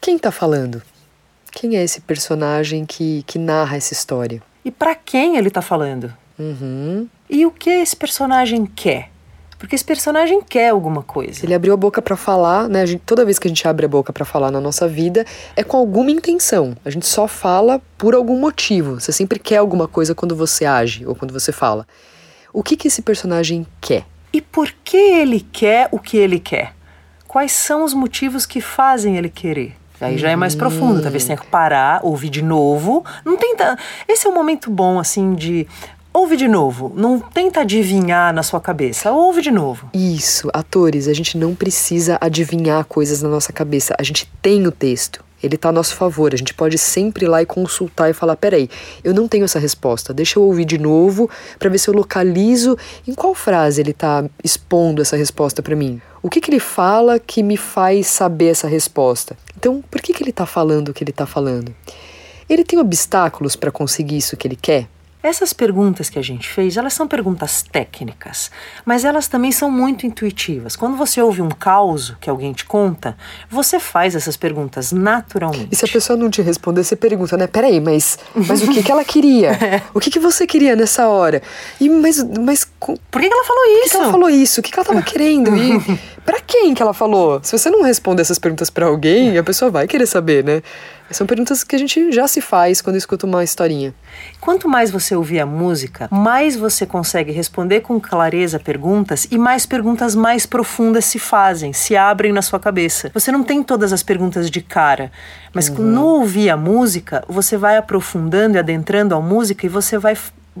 Quem 0.00 0.16
está 0.16 0.32
falando? 0.32 0.82
Quem 1.52 1.76
é 1.76 1.84
esse 1.84 2.00
personagem 2.00 2.86
que, 2.86 3.22
que 3.26 3.38
narra 3.38 3.76
essa 3.76 3.92
história? 3.92 4.42
E 4.68 4.70
para 4.70 4.94
quem 4.94 5.38
ele 5.38 5.48
está 5.48 5.62
falando. 5.62 6.12
Uhum. 6.38 7.08
E 7.30 7.46
o 7.46 7.50
que 7.50 7.70
esse 7.70 7.96
personagem 7.96 8.66
quer. 8.66 9.10
Porque 9.58 9.74
esse 9.74 9.84
personagem 9.84 10.42
quer 10.42 10.68
alguma 10.68 11.02
coisa. 11.02 11.46
Ele 11.46 11.54
abriu 11.54 11.72
a 11.72 11.76
boca 11.76 12.02
para 12.02 12.18
falar, 12.18 12.68
né? 12.68 12.84
Gente, 12.84 13.00
toda 13.06 13.24
vez 13.24 13.38
que 13.38 13.48
a 13.48 13.50
gente 13.50 13.66
abre 13.66 13.86
a 13.86 13.88
boca 13.88 14.12
para 14.12 14.26
falar 14.26 14.50
na 14.50 14.60
nossa 14.60 14.86
vida, 14.86 15.24
é 15.56 15.64
com 15.64 15.78
alguma 15.78 16.10
intenção. 16.10 16.76
A 16.84 16.90
gente 16.90 17.06
só 17.06 17.26
fala 17.26 17.80
por 17.96 18.14
algum 18.14 18.38
motivo. 18.38 19.00
Você 19.00 19.10
sempre 19.10 19.38
quer 19.38 19.56
alguma 19.56 19.88
coisa 19.88 20.14
quando 20.14 20.36
você 20.36 20.66
age 20.66 21.06
ou 21.06 21.14
quando 21.14 21.32
você 21.32 21.50
fala. 21.50 21.86
O 22.52 22.62
que, 22.62 22.76
que 22.76 22.88
esse 22.88 23.00
personagem 23.00 23.66
quer? 23.80 24.04
E 24.34 24.42
por 24.42 24.70
que 24.84 24.98
ele 24.98 25.40
quer 25.50 25.88
o 25.90 25.98
que 25.98 26.18
ele 26.18 26.38
quer? 26.38 26.74
Quais 27.26 27.52
são 27.52 27.84
os 27.84 27.94
motivos 27.94 28.44
que 28.44 28.60
fazem 28.60 29.16
ele 29.16 29.30
querer? 29.30 29.74
Aí 30.00 30.16
já 30.16 30.30
é 30.30 30.36
mais 30.36 30.54
profundo, 30.54 31.02
talvez 31.02 31.24
tenha 31.24 31.36
que 31.36 31.46
parar, 31.46 32.00
ouvir 32.02 32.30
de 32.30 32.42
novo. 32.42 33.04
Não 33.24 33.36
tenta. 33.36 33.76
Esse 34.06 34.26
é 34.26 34.30
um 34.30 34.34
momento 34.34 34.70
bom, 34.70 34.98
assim, 34.98 35.34
de. 35.34 35.66
Ouve 36.10 36.36
de 36.36 36.48
novo, 36.48 36.90
não 36.96 37.20
tenta 37.20 37.60
adivinhar 37.60 38.32
na 38.32 38.42
sua 38.42 38.60
cabeça, 38.60 39.12
ouve 39.12 39.42
de 39.42 39.50
novo. 39.50 39.88
Isso, 39.92 40.48
atores, 40.52 41.06
a 41.06 41.12
gente 41.12 41.36
não 41.36 41.54
precisa 41.54 42.18
adivinhar 42.20 42.84
coisas 42.86 43.22
na 43.22 43.28
nossa 43.28 43.52
cabeça, 43.52 43.94
a 43.96 44.02
gente 44.02 44.28
tem 44.42 44.66
o 44.66 44.72
texto 44.72 45.22
ele 45.42 45.54
está 45.54 45.68
a 45.68 45.72
nosso 45.72 45.94
favor. 45.94 46.32
A 46.34 46.36
gente 46.36 46.54
pode 46.54 46.78
sempre 46.78 47.24
ir 47.24 47.28
lá 47.28 47.42
e 47.42 47.46
consultar 47.46 48.10
e 48.10 48.12
falar: 48.12 48.36
peraí, 48.36 48.68
eu 49.02 49.14
não 49.14 49.28
tenho 49.28 49.44
essa 49.44 49.58
resposta, 49.58 50.12
deixa 50.14 50.38
eu 50.38 50.42
ouvir 50.42 50.64
de 50.64 50.78
novo 50.78 51.30
para 51.58 51.70
ver 51.70 51.78
se 51.78 51.88
eu 51.88 51.94
localizo 51.94 52.76
em 53.06 53.14
qual 53.14 53.34
frase 53.34 53.80
ele 53.80 53.90
está 53.90 54.24
expondo 54.42 55.02
essa 55.02 55.16
resposta 55.16 55.62
para 55.62 55.76
mim. 55.76 56.00
O 56.22 56.28
que, 56.28 56.40
que 56.40 56.50
ele 56.50 56.60
fala 56.60 57.18
que 57.18 57.42
me 57.42 57.56
faz 57.56 58.08
saber 58.08 58.48
essa 58.48 58.66
resposta? 58.66 59.36
Então, 59.56 59.82
por 59.90 60.00
que, 60.00 60.12
que 60.12 60.22
ele 60.22 60.30
está 60.30 60.46
falando 60.46 60.88
o 60.88 60.94
que 60.94 61.04
ele 61.04 61.10
está 61.10 61.26
falando? 61.26 61.74
Ele 62.48 62.64
tem 62.64 62.78
obstáculos 62.78 63.54
para 63.54 63.70
conseguir 63.70 64.16
isso 64.16 64.36
que 64.36 64.48
ele 64.48 64.56
quer? 64.56 64.88
Essas 65.20 65.52
perguntas 65.52 66.08
que 66.08 66.18
a 66.18 66.22
gente 66.22 66.48
fez, 66.48 66.76
elas 66.76 66.92
são 66.92 67.08
perguntas 67.08 67.62
técnicas, 67.62 68.52
mas 68.84 69.04
elas 69.04 69.26
também 69.26 69.50
são 69.50 69.68
muito 69.68 70.06
intuitivas. 70.06 70.76
Quando 70.76 70.96
você 70.96 71.20
ouve 71.20 71.42
um 71.42 71.48
caos 71.48 72.14
que 72.20 72.30
alguém 72.30 72.52
te 72.52 72.64
conta, 72.64 73.16
você 73.50 73.80
faz 73.80 74.14
essas 74.14 74.36
perguntas 74.36 74.92
naturalmente. 74.92 75.68
E 75.72 75.76
se 75.76 75.84
a 75.84 75.88
pessoa 75.88 76.16
não 76.16 76.30
te 76.30 76.40
responder, 76.40 76.84
você 76.84 76.94
pergunta, 76.94 77.36
né? 77.36 77.48
Peraí, 77.48 77.80
mas, 77.80 78.16
mas 78.32 78.62
o 78.62 78.68
que, 78.70 78.82
que 78.82 78.92
ela 78.92 79.04
queria? 79.04 79.58
O 79.94 80.00
que, 80.00 80.10
que 80.10 80.18
você 80.20 80.46
queria 80.46 80.76
nessa 80.76 81.08
hora? 81.08 81.42
E, 81.80 81.88
mas, 81.88 82.22
mas 82.38 82.64
por 82.78 83.20
que, 83.20 83.26
ela 83.26 83.44
falou 83.44 83.64
isso? 83.64 83.82
Por 83.82 83.90
que, 83.90 83.96
ela 83.96 84.10
falou 84.10 84.30
isso? 84.30 84.60
O 84.60 84.62
que, 84.62 84.72
ela 84.72 84.82
estava 84.82 85.02
querendo? 85.02 85.56
E 85.56 85.98
para 86.24 86.40
quem 86.40 86.72
que 86.74 86.82
ela 86.82 86.94
falou? 86.94 87.40
Se 87.42 87.56
você 87.56 87.70
não 87.70 87.82
responde 87.82 88.20
essas 88.20 88.38
perguntas 88.38 88.70
para 88.70 88.86
alguém, 88.86 89.36
a 89.36 89.42
pessoa 89.42 89.70
vai 89.70 89.86
querer 89.86 90.06
saber, 90.06 90.44
né? 90.44 90.62
São 91.10 91.26
perguntas 91.26 91.64
que 91.64 91.74
a 91.74 91.78
gente 91.78 92.12
já 92.12 92.28
se 92.28 92.40
faz 92.40 92.82
quando 92.82 92.96
escuta 92.96 93.26
uma 93.26 93.42
historinha. 93.42 93.94
Quanto 94.40 94.68
mais 94.68 94.90
você 94.90 95.16
ouvir 95.16 95.40
a 95.40 95.46
música, 95.46 96.06
mais 96.10 96.54
você 96.54 96.84
consegue 96.84 97.32
responder 97.32 97.80
com 97.80 97.98
clareza 97.98 98.60
perguntas 98.60 99.26
e 99.30 99.38
mais 99.38 99.64
perguntas 99.64 100.14
mais 100.14 100.44
profundas 100.44 101.06
se 101.06 101.18
fazem, 101.18 101.72
se 101.72 101.96
abrem 101.96 102.30
na 102.30 102.42
sua 102.42 102.60
cabeça. 102.60 103.10
Você 103.14 103.32
não 103.32 103.42
tem 103.42 103.62
todas 103.62 103.92
as 103.92 104.02
perguntas 104.02 104.50
de 104.50 104.60
cara, 104.60 105.10
mas 105.54 105.68
uhum. 105.70 105.76
no 105.78 106.04
ouvir 106.04 106.50
a 106.50 106.56
música, 106.56 107.24
você 107.26 107.56
vai 107.56 107.78
aprofundando 107.78 108.56
e 108.56 108.58
adentrando 108.58 109.14
a 109.14 109.20
música 109.20 109.64
e 109.64 109.68
você 109.68 109.96
vai 109.96 110.14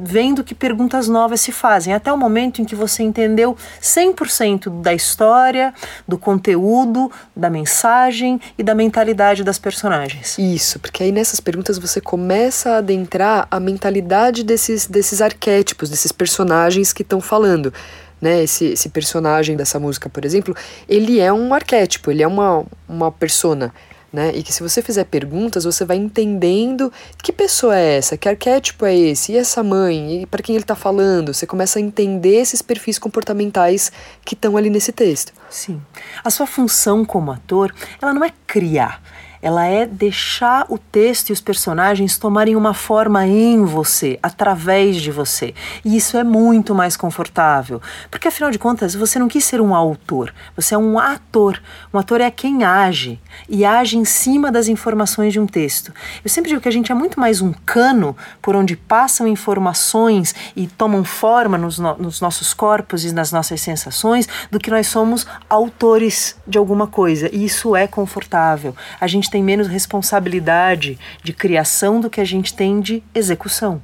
vendo 0.04 0.44
que 0.44 0.54
perguntas 0.54 1.08
novas 1.08 1.40
se 1.40 1.52
fazem, 1.52 1.92
até 1.92 2.12
o 2.12 2.16
momento 2.16 2.60
em 2.60 2.64
que 2.64 2.74
você 2.74 3.02
entendeu 3.02 3.56
100% 3.80 4.80
da 4.80 4.94
história, 4.94 5.74
do 6.06 6.18
conteúdo, 6.18 7.10
da 7.34 7.50
mensagem 7.50 8.40
e 8.56 8.62
da 8.62 8.74
mentalidade 8.74 9.42
das 9.42 9.58
personagens. 9.58 10.36
Isso, 10.38 10.78
porque 10.78 11.02
aí 11.02 11.12
nessas 11.12 11.40
perguntas 11.40 11.78
você 11.78 12.00
começa 12.00 12.70
a 12.72 12.78
adentrar 12.78 13.46
a 13.50 13.58
mentalidade 13.58 14.42
desses, 14.42 14.86
desses 14.86 15.20
arquétipos, 15.20 15.90
desses 15.90 16.12
personagens 16.12 16.92
que 16.92 17.02
estão 17.02 17.20
falando. 17.20 17.72
Né, 18.20 18.42
esse, 18.42 18.64
esse 18.64 18.88
personagem 18.88 19.56
dessa 19.56 19.78
música, 19.78 20.08
por 20.08 20.24
exemplo, 20.24 20.52
ele 20.88 21.20
é 21.20 21.32
um 21.32 21.54
arquétipo, 21.54 22.10
ele 22.10 22.20
é 22.20 22.26
uma, 22.26 22.64
uma 22.88 23.12
persona 23.12 23.72
né? 24.12 24.32
E 24.34 24.42
que 24.42 24.52
se 24.52 24.62
você 24.62 24.82
fizer 24.82 25.04
perguntas, 25.04 25.64
você 25.64 25.84
vai 25.84 25.96
entendendo 25.96 26.92
que 27.22 27.32
pessoa 27.32 27.76
é 27.76 27.96
essa, 27.96 28.16
que 28.16 28.28
arquétipo 28.28 28.84
é 28.86 28.96
esse, 28.96 29.32
e 29.32 29.36
essa 29.36 29.62
mãe, 29.62 30.22
e 30.22 30.26
para 30.26 30.42
quem 30.42 30.54
ele 30.54 30.64
está 30.64 30.74
falando. 30.74 31.34
Você 31.34 31.46
começa 31.46 31.78
a 31.78 31.82
entender 31.82 32.36
esses 32.36 32.62
perfis 32.62 32.98
comportamentais 32.98 33.92
que 34.24 34.34
estão 34.34 34.56
ali 34.56 34.70
nesse 34.70 34.92
texto. 34.92 35.32
Sim. 35.50 35.80
A 36.24 36.30
sua 36.30 36.46
função 36.46 37.04
como 37.04 37.30
ator, 37.30 37.74
ela 38.00 38.14
não 38.14 38.24
é 38.24 38.32
criar 38.46 39.02
ela 39.40 39.66
é 39.66 39.86
deixar 39.86 40.66
o 40.68 40.78
texto 40.78 41.30
e 41.30 41.32
os 41.32 41.40
personagens 41.40 42.18
tomarem 42.18 42.56
uma 42.56 42.74
forma 42.74 43.26
em 43.26 43.64
você, 43.64 44.18
através 44.22 44.96
de 44.96 45.10
você. 45.10 45.54
E 45.84 45.96
isso 45.96 46.16
é 46.16 46.24
muito 46.24 46.74
mais 46.74 46.96
confortável, 46.96 47.80
porque 48.10 48.28
afinal 48.28 48.50
de 48.50 48.58
contas, 48.58 48.94
você 48.94 49.18
não 49.18 49.28
quis 49.28 49.44
ser 49.44 49.60
um 49.60 49.74
autor, 49.74 50.34
você 50.56 50.74
é 50.74 50.78
um 50.78 50.98
ator. 50.98 51.60
Um 51.92 51.98
ator 51.98 52.20
é 52.20 52.30
quem 52.30 52.64
age 52.64 53.20
e 53.48 53.64
age 53.64 53.96
em 53.96 54.04
cima 54.04 54.50
das 54.50 54.68
informações 54.68 55.32
de 55.32 55.40
um 55.40 55.46
texto. 55.46 55.92
Eu 56.24 56.30
sempre 56.30 56.50
digo 56.50 56.60
que 56.60 56.68
a 56.68 56.72
gente 56.72 56.90
é 56.90 56.94
muito 56.94 57.20
mais 57.20 57.40
um 57.40 57.52
cano 57.52 58.16
por 58.42 58.56
onde 58.56 58.76
passam 58.76 59.26
informações 59.26 60.34
e 60.56 60.66
tomam 60.66 61.04
forma 61.04 61.56
nos, 61.56 61.78
no 61.78 62.08
nos 62.08 62.20
nossos 62.20 62.54
corpos 62.54 63.04
e 63.04 63.12
nas 63.12 63.30
nossas 63.30 63.60
sensações 63.60 64.26
do 64.50 64.58
que 64.58 64.70
nós 64.70 64.86
somos 64.86 65.26
autores 65.48 66.36
de 66.46 66.58
alguma 66.58 66.86
coisa. 66.86 67.28
E 67.32 67.44
isso 67.44 67.76
é 67.76 67.86
confortável. 67.86 68.74
A 69.00 69.06
gente 69.06 69.27
gente 69.28 69.30
tem 69.30 69.42
menos 69.42 69.68
responsabilidade 69.68 70.98
de 71.22 71.32
criação 71.32 72.00
do 72.00 72.08
que 72.08 72.20
a 72.20 72.24
gente 72.24 72.54
tem 72.54 72.80
de 72.80 73.02
execução 73.14 73.80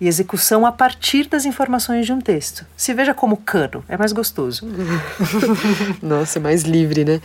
e 0.00 0.08
execução 0.08 0.66
a 0.66 0.72
partir 0.72 1.28
das 1.28 1.44
informações 1.44 2.06
de 2.06 2.12
um 2.12 2.20
texto. 2.20 2.66
Se 2.76 2.92
veja 2.92 3.14
como 3.14 3.36
cano, 3.36 3.84
é 3.88 3.96
mais 3.96 4.12
gostoso. 4.12 4.66
Nossa, 6.02 6.38
é 6.38 6.42
mais 6.42 6.62
livre, 6.62 7.04
né? 7.04 7.20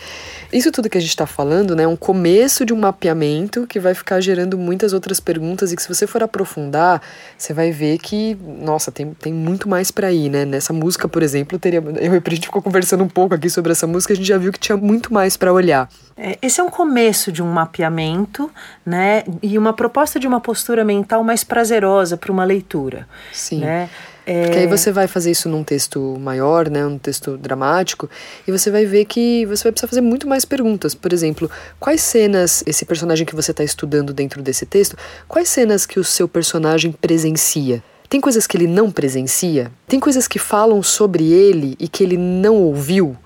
Isso 0.52 0.72
tudo 0.72 0.90
que 0.90 0.98
a 0.98 1.02
gente 1.02 1.10
está 1.10 1.26
falando 1.26 1.76
né, 1.76 1.84
é 1.84 1.88
um 1.88 1.96
começo 1.96 2.66
de 2.66 2.74
um 2.74 2.80
mapeamento 2.80 3.66
que 3.68 3.80
vai 3.80 3.94
ficar 3.94 4.22
gerando 4.22 4.58
muitas 4.58 4.94
outras 4.94 5.20
perguntas 5.20 5.72
e 5.72 5.76
que 5.76 5.82
se 5.82 5.88
você 5.88 6.08
for 6.08 6.24
aprofundar, 6.24 7.02
você 7.38 7.54
vai 7.54 7.72
ver 7.72 7.98
que, 7.98 8.38
nossa, 8.60 8.92
tem, 8.92 9.14
tem 9.14 9.34
muito 9.34 9.68
mais 9.68 9.92
para 9.92 10.12
ir, 10.12 10.30
né? 10.30 10.46
Nessa 10.46 10.74
música, 10.74 11.08
por 11.08 11.24
exemplo, 11.24 11.60
teria, 11.60 11.80
eu 11.80 12.14
e 12.14 12.22
a 12.26 12.30
gente 12.30 12.48
ficou 12.48 12.62
conversando 12.62 13.04
um 13.04 13.10
pouco 13.10 13.36
aqui 13.36 13.50
sobre 13.50 13.72
essa 13.72 13.88
música, 13.88 14.14
a 14.14 14.16
gente 14.16 14.28
já 14.28 14.38
viu 14.38 14.52
que 14.52 14.60
tinha 14.60 14.78
muito 14.78 15.14
mais 15.14 15.38
para 15.38 15.52
olhar. 15.52 15.90
É, 16.18 16.38
esse 16.42 16.60
é 16.60 16.64
um 16.64 16.70
começo 16.70 17.32
de 17.32 17.42
um 17.42 17.52
mapeamento, 17.52 18.52
né? 18.86 19.24
E 19.42 19.58
uma 19.58 19.74
proposta 19.74 20.20
de 20.20 20.28
uma 20.28 20.40
postura 20.40 20.84
mental 20.84 21.24
mais 21.24 21.44
prazerosa 21.44 22.16
para 22.16 22.32
uma 22.32 22.44
leitura 22.44 22.61
leitura. 22.62 23.08
Sim. 23.34 23.60
Né? 23.60 23.90
É... 24.26 24.44
Porque 24.44 24.60
aí 24.60 24.68
você 24.68 24.92
vai 24.92 25.08
fazer 25.08 25.32
isso 25.32 25.50
num 25.50 25.64
texto 25.64 26.18
maior, 26.20 26.70
né, 26.70 26.86
um 26.86 26.98
texto 26.98 27.38
dramático, 27.38 28.10
e 28.48 28.52
você 28.52 28.70
vai 28.70 28.86
ver 28.86 29.06
que 29.06 29.46
você 29.48 29.64
vai 29.64 29.72
precisar 29.72 29.88
fazer 29.88 30.02
muito 30.02 30.28
mais 30.28 30.46
perguntas. 30.46 30.94
Por 30.94 31.12
exemplo, 31.12 31.50
quais 31.80 32.02
cenas, 32.02 32.64
esse 32.68 32.86
personagem 32.86 33.26
que 33.26 33.36
você 33.36 33.52
está 33.52 33.64
estudando 33.64 34.14
dentro 34.14 34.42
desse 34.42 34.66
texto, 34.66 34.96
quais 35.28 35.50
cenas 35.50 35.86
que 35.86 36.00
o 36.00 36.04
seu 36.04 36.28
personagem 36.28 36.92
presencia? 36.92 37.84
Tem 38.08 38.22
coisas 38.22 38.46
que 38.46 38.58
ele 38.58 38.68
não 38.68 38.92
presencia? 38.92 39.72
Tem 39.88 40.00
coisas 40.00 40.28
que 40.28 40.38
falam 40.38 40.84
sobre 40.84 41.32
ele 41.32 41.76
e 41.80 41.88
que 41.88 42.04
ele 42.04 42.18
não 42.18 42.56
ouviu? 42.58 43.18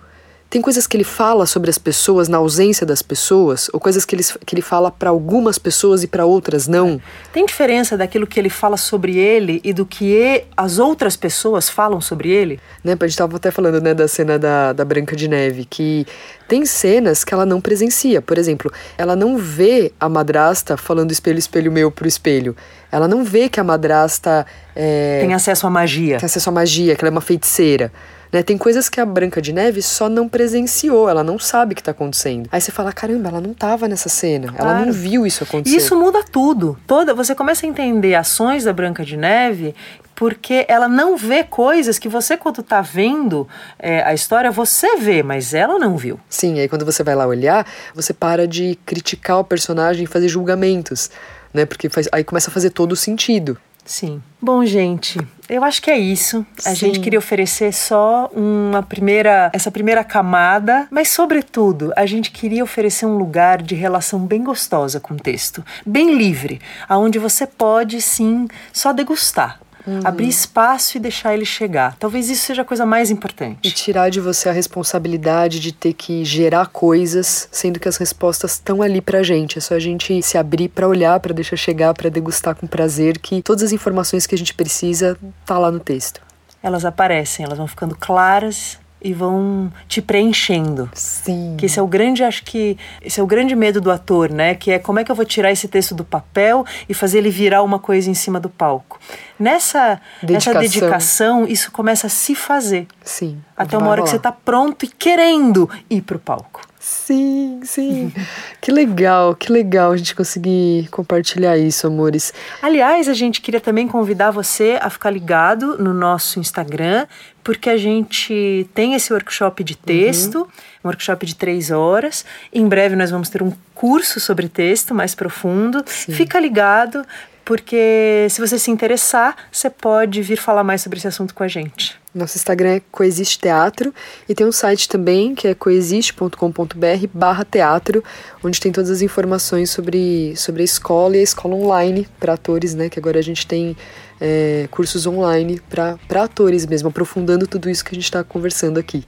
Tem 0.50 0.62
coisas 0.62 0.88
que 0.88 0.96
ele 0.96 1.04
fala 1.04 1.46
sobre 1.46 1.70
as 1.70 1.78
pessoas 1.78 2.30
na 2.30 2.38
ausência 2.38 2.86
das 2.86 3.02
pessoas, 3.02 3.70
ou 3.74 3.80
coisas 3.80 4.06
que 4.06 4.16
ele, 4.16 4.24
que 4.46 4.56
ele 4.56 4.62
fala 4.62 4.90
para 4.90 5.10
algumas 5.10 5.58
pessoas 5.58 6.04
e 6.04 6.08
para 6.08 6.25
outras 6.25 6.68
não. 6.68 7.02
Tem 7.34 7.46
diferença 7.46 7.98
daquilo 7.98 8.25
que 8.25 8.40
ele 8.40 8.50
fala 8.50 8.78
sobre 8.78 9.18
ele 9.18 9.60
e 9.64 9.74
do 9.74 9.86
que 9.86 10.46
as 10.56 10.80
outras 10.80 11.17
pessoas 11.17 11.67
falam 11.67 12.00
sobre 12.00 12.30
ele? 12.30 12.60
Né, 12.84 12.93
a 12.93 12.96
gente 13.06 13.10
estava 13.10 13.36
até 13.36 13.52
falando 13.52 13.82
né, 13.82 13.93
da 13.93 14.08
cena 14.08 14.39
da, 14.39 14.72
da 14.72 14.86
Branca 14.86 15.15
de 15.15 15.28
Neve, 15.28 15.65
que 15.65 16.06
tem 16.48 16.65
cenas 16.65 17.24
que 17.24 17.34
ela 17.34 17.46
não 17.46 17.60
presencia. 17.60 18.22
Por 18.22 18.38
exemplo, 18.38 18.72
ela 18.98 19.15
não 19.15 19.38
vê 19.38 19.91
a 20.00 20.08
madrasta 20.08 20.78
falando 20.78 21.12
espelho, 21.12 21.39
espelho 21.39 21.72
meu 21.72 21.91
pro 21.91 22.08
espelho. 22.08 22.56
Ela 22.91 23.08
não 23.08 23.24
vê 23.24 23.50
que 23.50 23.60
a 23.60 23.63
madrasta 23.63 24.46
é, 24.76 25.19
tem 25.19 25.34
acesso 25.34 25.67
à 25.67 25.69
magia. 25.69 26.17
Tem 26.17 26.26
acesso 26.28 26.50
à 26.50 26.52
magia, 26.52 26.96
que 26.96 27.04
ela 27.04 27.10
é 27.10 27.12
uma 27.12 27.22
feiticeira. 27.22 27.91
Né? 28.36 28.43
Tem 28.43 28.58
coisas 28.58 28.89
que 28.89 29.00
a 29.00 29.06
Branca 29.06 29.41
de 29.41 29.54
Neve 29.54 29.82
só 29.82 30.10
não 30.10 30.28
presenciou, 30.28 31.08
ela 31.08 31.24
não 31.24 31.39
sabe 31.39 31.71
o 31.71 31.76
que 31.76 31.80
está 31.80 31.91
acontecendo. 31.91 32.50
Aí 32.52 32.60
você 32.60 32.69
fala, 32.69 32.91
caramba, 32.91 33.30
ela 33.30 33.39
não 33.39 33.54
estava 33.54 33.88
nessa 33.88 34.10
cena, 34.10 34.52
claro. 34.52 34.78
ela 34.78 34.86
não 34.86 34.91
viu 34.91 35.26
isso 35.26 35.45
acontecer. 35.45 35.78
Isso 35.78 35.95
muda 35.95 36.21
tudo. 36.21 36.78
Toda, 36.86 37.13
você 37.13 37.34
começa 37.34 37.65
a 37.65 37.69
entender 37.69 38.13
ações 38.13 38.65
da 38.65 38.74
Branca 38.74 39.06
de 39.06 39.15
Neve 39.15 39.74
porque 40.13 40.65
ela 40.67 40.89
não 40.89 41.15
vê 41.15 41.45
coisas 41.45 41.98
que 41.98 42.10
você, 42.10 42.36
quando 42.36 42.60
está 42.60 42.82
vendo 42.82 43.48
é, 43.80 44.04
a 44.04 44.13
história, 44.13 44.52
você 44.52 44.98
vê, 44.98 45.24
mas 45.24 45.54
ela 45.54 45.80
não 45.80 45.95
viu. 45.95 46.19
Sim, 46.28 46.60
aí 46.60 46.67
quando 46.67 46.84
você 46.84 47.04
vai 47.04 47.15
lá 47.15 47.26
olhar, 47.26 47.65
você 47.93 48.13
para 48.13 48.45
de 48.45 48.78
criticar 48.86 49.39
o 49.39 49.45
personagem 49.45 50.04
e 50.04 50.08
fazer 50.08 50.28
julgamentos, 50.28 51.10
né? 51.54 51.65
Porque 51.65 51.88
faz, 51.88 52.10
aí 52.12 52.26
começa 52.26 52.50
a 52.50 52.54
fazer 52.54 52.71
todo 52.71 52.91
o 52.91 52.95
sentido. 52.98 53.58
Sim. 53.86 54.21
Bom, 54.41 54.65
gente, 54.65 55.19
eu 55.48 55.63
acho 55.63 55.82
que 55.82 55.91
é 55.91 55.98
isso. 55.98 56.45
A 56.65 56.69
Sim. 56.69 56.76
gente 56.76 57.00
queria 57.00 57.19
oferecer 57.19 57.71
só 57.71 58.30
uma 58.34 58.82
primeira, 58.82 59.52
essa 59.54 59.71
primeira 59.71 60.04
camada, 60.04 60.88
mas 60.89 61.10
sobretudo, 61.10 61.93
a 61.95 62.06
gente 62.06 62.32
queria 62.32 62.63
oferecer 62.63 63.06
um 63.06 63.17
lugar 63.17 63.62
de 63.62 63.76
relação 63.76 64.19
bem 64.19 64.43
gostosa 64.43 65.00
com 65.00 65.13
o 65.13 65.17
texto, 65.17 65.63
bem 65.86 66.15
livre, 66.15 66.60
aonde 66.89 67.19
você 67.19 67.45
pode 67.45 68.02
sim 68.02 68.48
só 68.74 68.91
degustar. 68.91 69.60
Uhum. 69.86 70.00
Abrir 70.04 70.28
espaço 70.28 70.98
e 70.98 71.00
deixar 71.00 71.34
ele 71.34 71.45
chegar. 71.45 71.95
Talvez 71.98 72.30
isso 72.30 72.45
seja 72.45 72.62
a 72.63 72.65
coisa 72.65 72.86
mais 72.86 73.12
importante. 73.12 73.60
E 73.63 73.71
tirar 73.71 74.10
de 74.10 74.19
você 74.19 74.50
a 74.50 74.52
responsabilidade 74.52 75.60
de 75.60 75.71
ter 75.71 75.93
que 75.93 76.24
gerar 76.26 76.67
coisas, 76.67 77.48
sendo 77.52 77.80
que 77.80 77.88
as 77.88 77.98
respostas 77.98 78.54
estão 78.54 78.82
ali 78.82 79.02
pra 79.02 79.24
gente. 79.24 79.58
É 79.58 79.62
só 79.62 79.76
a 79.76 79.80
gente 79.80 80.21
se 80.21 80.38
abrir 80.38 80.69
para 80.69 80.88
olhar, 80.88 81.19
para 81.19 81.34
deixar 81.34 81.56
chegar, 81.56 81.93
para 81.93 82.10
degustar 82.10 82.56
com 82.56 82.67
prazer 82.67 83.19
que 83.19 83.41
todas 83.41 83.63
as 83.63 83.71
informações 83.71 84.26
que 84.26 84.36
a 84.36 84.38
gente 84.38 84.54
precisa 84.54 85.17
tá 85.45 85.58
lá 85.58 85.71
no 85.71 85.80
texto. 85.80 86.21
Elas 86.63 86.84
aparecem, 86.84 87.45
elas 87.45 87.58
vão 87.58 87.67
ficando 87.67 87.95
claras 87.95 88.80
e 89.06 89.13
vão 89.13 89.72
te 89.88 90.02
preenchendo. 90.02 90.89
Sim. 90.96 91.56
Que 91.60 91.68
esse 91.68 91.78
é 91.78 91.82
o 91.82 91.86
grande, 91.86 92.24
acho 92.24 92.44
que 92.44 92.76
esse 93.04 93.20
é 93.20 93.24
o 93.24 93.28
grande 93.28 93.56
medo 93.56 93.80
do 93.80 93.91
ator, 93.91 94.32
né? 94.32 94.56
Que 94.56 94.72
é 94.72 94.80
como 94.80 94.98
é 94.98 95.04
que 95.04 95.12
eu 95.12 95.15
vou 95.15 95.24
tirar 95.24 95.52
esse 95.52 95.68
texto 95.68 95.94
do 95.94 96.04
papel 96.04 96.65
e 96.89 96.94
fazer 96.96 97.20
ele 97.20 97.30
virar 97.30 97.62
uma 97.62 97.78
coisa 97.78 98.10
em 98.10 98.15
cima 98.15 98.39
do 98.39 98.50
palco. 98.50 99.00
Nessa 99.39 100.02
dedicação, 100.24 100.54
nessa 100.54 100.60
dedicação 100.60 101.48
isso 101.48 101.72
começa 101.72 102.08
a 102.08 102.10
se 102.10 102.34
fazer. 102.34 102.88
Sim. 103.04 103.39
Até 103.56 103.78
uma 103.78 103.89
hora 103.89 104.02
rolar. 104.02 104.06
que 104.06 104.10
você 104.10 104.15
está 104.15 104.32
pronto 104.32 104.86
e 104.86 104.88
querendo 104.88 105.70
ir 105.88 106.02
pro 106.02 106.18
palco. 106.18 106.62
Sim, 106.88 107.62
sim. 107.63 108.13
que 108.62 108.71
legal, 108.71 109.36
que 109.36 109.52
legal 109.52 109.91
a 109.91 109.98
gente 109.98 110.13
conseguir 110.13 110.88
compartilhar 110.91 111.58
isso, 111.58 111.88
amores. 111.88 112.32
Aliás, 112.62 113.10
a 113.10 113.13
gente 113.15 113.41
queria 113.41 113.60
também 113.60 113.88
convidar 113.88 114.30
você 114.30 114.78
a 114.80 114.88
ficar 114.88 115.10
ligado 115.10 115.80
no 115.80 115.95
nosso 115.95 116.39
Instagram, 116.39 117.08
porque 117.43 117.71
a 117.71 117.78
gente 117.78 118.69
tem 118.76 118.93
esse 118.93 119.12
workshop 119.12 119.63
de 119.63 119.76
texto, 119.76 120.41
uhum. 120.41 120.48
um 120.84 120.88
workshop 120.89 121.26
de 121.26 121.36
três 121.36 121.71
horas. 121.71 122.24
Em 122.54 122.67
breve 122.67 122.95
nós 122.95 123.10
vamos 123.10 123.30
ter 123.30 123.41
um 123.41 123.52
curso 123.74 124.19
sobre 124.19 124.48
texto 124.48 124.93
mais 124.93 125.15
profundo. 125.15 125.84
Sim. 125.88 126.12
Fica 126.12 126.39
ligado, 126.39 127.04
porque 127.45 128.27
se 128.29 128.41
você 128.41 128.58
se 128.58 128.71
interessar, 128.71 129.36
você 129.51 129.69
pode 129.69 130.21
vir 130.23 130.36
falar 130.36 130.63
mais 130.63 130.81
sobre 130.81 130.97
esse 130.97 131.08
assunto 131.08 131.34
com 131.34 131.43
a 131.43 131.47
gente. 131.47 131.95
Nosso 132.13 132.38
Instagram 132.38 132.75
é 132.75 132.81
Coexiste 132.91 133.38
Teatro 133.38 133.93
e 134.27 134.34
tem 134.34 134.47
um 134.47 134.51
site 134.51 134.89
também 134.89 135.36
que 135.36 135.47
é 135.47 135.53
coexiste.com.br 135.53 137.08
barra 137.13 137.45
teatro, 137.45 138.03
onde 138.43 138.60
tem 138.60 138.71
todas 138.71 138.89
as 138.89 139.01
informações 139.01 139.69
sobre, 139.69 140.34
sobre 140.36 140.63
a 140.63 140.65
escola 140.65 141.17
e 141.17 141.19
a 141.19 141.23
escola 141.23 141.55
online 141.55 142.08
para 142.19 142.34
atores, 142.34 142.73
né? 142.73 142.89
Que 142.89 142.97
agora 142.97 143.19
a 143.19 143.21
gente 143.21 143.45
tem 143.45 143.77
é, 144.19 144.67
cursos 144.71 145.05
online 145.05 145.62
para 145.69 146.23
atores 146.23 146.65
mesmo, 146.65 146.89
aprofundando 146.89 147.45
tudo 147.45 147.69
isso 147.69 147.84
que 147.86 147.91
a 147.91 147.95
gente 147.95 148.05
está 148.05 148.23
conversando 148.23 148.79
aqui. 148.79 149.03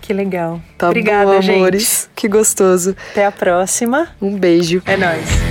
Que 0.00 0.12
legal. 0.12 0.60
Tá 0.76 0.88
Obrigada, 0.88 1.40
bom, 1.40 1.52
amores. 1.52 2.02
Gente. 2.02 2.10
Que 2.14 2.28
gostoso. 2.28 2.94
Até 3.12 3.24
a 3.24 3.32
próxima. 3.32 4.08
Um 4.20 4.36
beijo. 4.36 4.82
É 4.84 4.96
nóis. 4.96 5.47